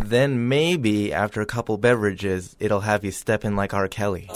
Then 0.09 0.47
maybe 0.47 1.11
after 1.11 1.41
a 1.41 1.45
couple 1.45 1.77
beverages, 1.77 2.55
it'll 2.61 2.79
have 2.79 3.03
you 3.03 3.11
step 3.11 3.43
in 3.43 3.57
like 3.57 3.73
R. 3.73 3.89
Kelly. 3.89 4.29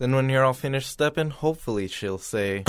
Then 0.00 0.14
when 0.16 0.28
you're 0.28 0.44
all 0.44 0.52
finished 0.52 0.90
stepping, 0.90 1.30
hopefully 1.30 1.88
she'll 1.88 2.18
say, 2.18 2.64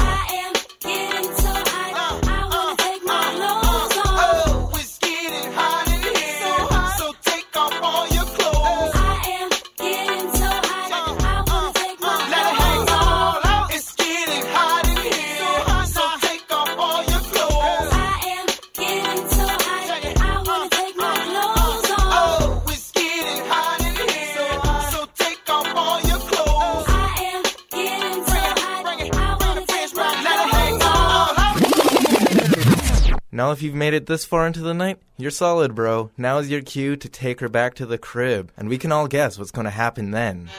if 33.55 33.61
you've 33.61 33.73
made 33.73 33.93
it 33.93 34.05
this 34.05 34.25
far 34.25 34.45
into 34.45 34.59
the 34.59 34.73
night, 34.73 34.99
you're 35.15 35.31
solid, 35.31 35.75
bro. 35.75 36.11
Now 36.17 36.39
is 36.39 36.49
your 36.49 36.61
cue 36.61 36.97
to 36.97 37.07
take 37.07 37.39
her 37.39 37.47
back 37.47 37.73
to 37.75 37.85
the 37.85 37.97
crib, 37.97 38.51
and 38.57 38.67
we 38.67 38.77
can 38.77 38.91
all 38.91 39.07
guess 39.07 39.39
what's 39.39 39.51
gonna 39.51 39.69
happen 39.69 40.11
then. 40.11 40.49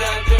Got 0.00 0.24
the 0.24 0.38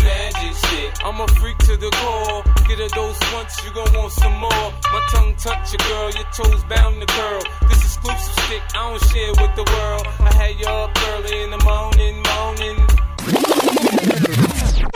shit. 0.69 1.05
I'm 1.05 1.21
a 1.21 1.29
freak 1.39 1.59
to 1.59 1.77
the 1.77 1.91
core. 1.91 2.43
Get 2.67 2.81
a 2.81 2.89
dose 2.89 3.21
once, 3.35 3.63
you 3.63 3.71
gon' 3.73 3.93
want 3.93 4.13
some 4.13 4.37
more. 4.41 4.67
My 4.93 5.07
tongue 5.13 5.35
touch 5.37 5.73
your 5.73 5.83
girl, 5.89 6.11
your 6.11 6.29
toes 6.33 6.65
bound 6.65 7.01
to 7.01 7.07
curl. 7.07 7.43
This 7.69 7.83
exclusive 7.85 8.45
stick, 8.45 8.63
I 8.75 8.89
don't 8.89 9.03
share 9.11 9.33
with 9.41 9.55
the 9.57 9.65
world. 9.75 10.07
I 10.21 10.33
had 10.41 10.59
you 10.59 10.67
up 10.67 10.97
early 11.13 11.43
in 11.43 11.51
the 11.51 11.63
morning, 11.65 12.23
morning. 12.33 12.79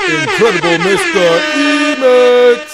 Incredible 0.04 0.78
Mr. 0.88 1.24
Emax! 1.60 2.73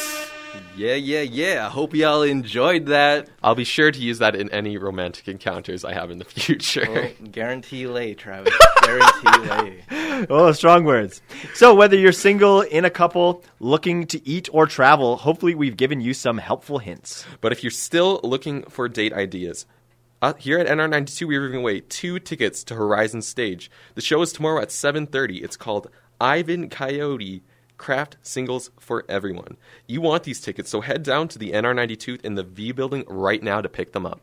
Yeah, 0.77 0.95
yeah, 0.95 1.21
yeah. 1.21 1.67
I 1.67 1.69
hope 1.69 1.95
y'all 1.95 2.23
enjoyed 2.23 2.87
that. 2.87 3.29
I'll 3.43 3.55
be 3.55 3.65
sure 3.65 3.91
to 3.91 3.99
use 3.99 4.19
that 4.19 4.35
in 4.35 4.49
any 4.51 4.79
romantic 4.79 5.29
encounters 5.29 5.85
I 5.85 5.93
have 5.93 6.11
in 6.11 6.19
the 6.19 6.25
future. 6.25 6.87
Well, 6.89 7.11
guarantee 7.33 7.87
lay, 7.87 8.15
Travis. 8.15 8.55
guarantee 8.83 9.49
lay. 9.49 9.85
Oh, 10.29 10.53
strong 10.53 10.85
words. 10.85 11.23
So, 11.55 11.75
whether 11.75 11.97
you're 11.97 12.13
single, 12.13 12.61
in 12.61 12.85
a 12.85 12.91
couple, 12.91 13.43
looking 13.59 14.07
to 14.09 14.29
eat 14.29 14.51
or 14.53 14.67
travel, 14.67 15.17
hopefully 15.17 15.55
we've 15.55 15.79
given 15.79 16.03
you 16.03 16.13
some 16.13 16.37
helpful 16.37 16.79
hints. 16.79 17.25
But 17.41 17.53
if 17.53 17.65
you're 17.65 17.71
still 17.71 18.21
looking 18.23 18.65
for 18.65 18.87
date 18.87 19.15
ideas, 19.15 19.65
uh, 20.21 20.35
here 20.35 20.59
at 20.59 20.67
NR92, 20.67 21.27
we're 21.27 21.47
giving 21.47 21.61
away 21.61 21.81
two 21.81 22.19
tickets 22.19 22.63
to 22.65 22.75
Horizon 22.75 23.23
Stage. 23.23 23.71
The 23.95 24.03
show 24.03 24.21
is 24.21 24.31
tomorrow 24.33 24.61
at 24.61 24.69
7.30. 24.69 25.43
It's 25.43 25.57
called 25.57 25.89
Ivan 26.21 26.69
Coyote 26.69 27.43
Craft 27.81 28.19
Singles 28.23 28.71
for 28.79 29.07
Everyone. 29.09 29.57
You 29.87 30.03
want 30.03 30.25
these 30.25 30.39
tickets, 30.39 30.69
so 30.69 30.83
head 30.83 31.03
down 31.03 31.29
to 31.29 31.39
the 31.39 31.53
NR92 31.53 32.23
in 32.23 32.35
the 32.35 32.43
V 32.43 32.73
building 32.73 33.05
right 33.09 33.43
now 33.43 33.63
to 33.63 33.71
pick 33.71 33.93
them 33.93 34.05
up. 34.05 34.21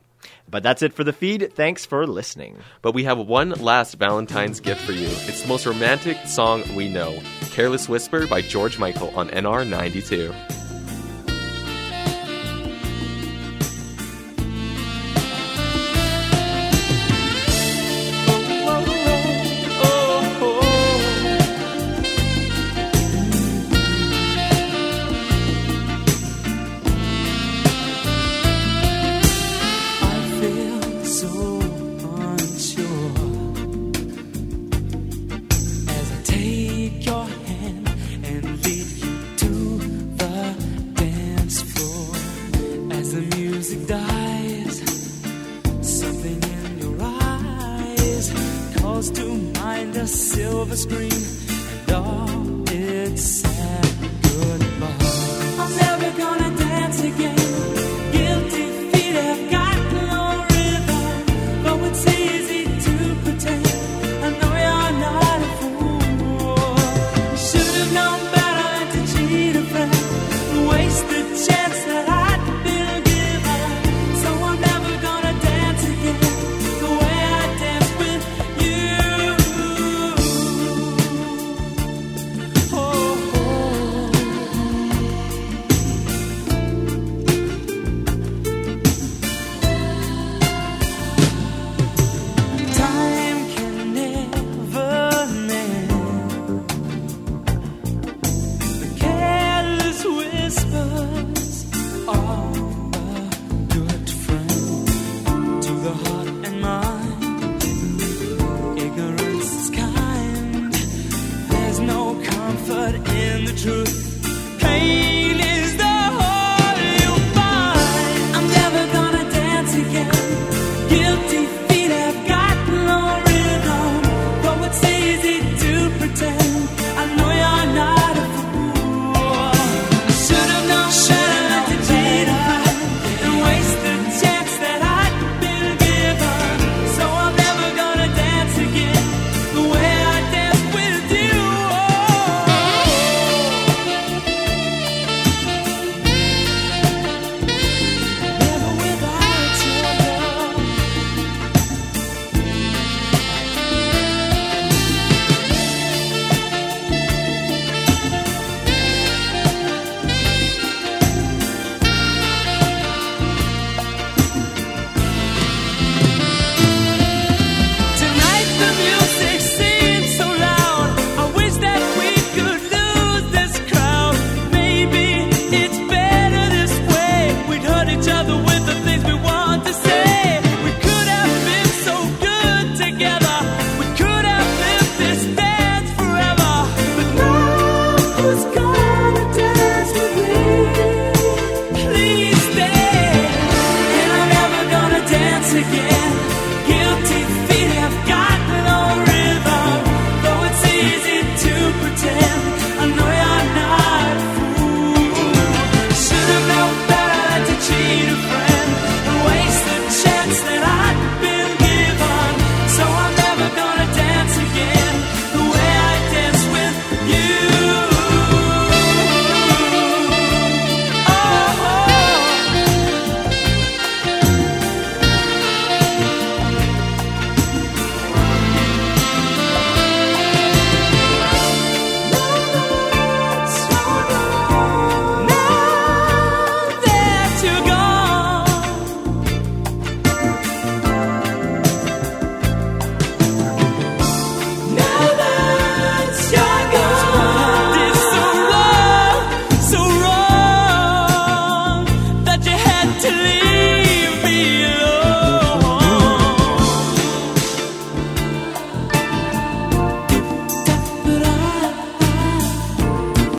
But 0.48 0.62
that's 0.62 0.84
it 0.84 0.94
for 0.94 1.04
the 1.04 1.12
feed. 1.12 1.52
Thanks 1.54 1.84
for 1.84 2.06
listening. 2.06 2.58
But 2.84 2.94
we 2.94 3.04
have 3.06 3.18
one 3.18 3.50
last 3.50 3.96
Valentine's 3.96 4.60
gift 4.60 4.82
for 4.82 4.92
you. 4.92 5.08
It's 5.08 5.42
the 5.42 5.48
most 5.48 5.66
romantic 5.66 6.18
song 6.28 6.64
we 6.76 6.88
know 6.88 7.20
Careless 7.50 7.90
Whisper 7.90 8.28
by 8.28 8.42
George 8.42 8.78
Michael 8.78 9.10
on 9.18 9.30
NR92. 9.30 10.67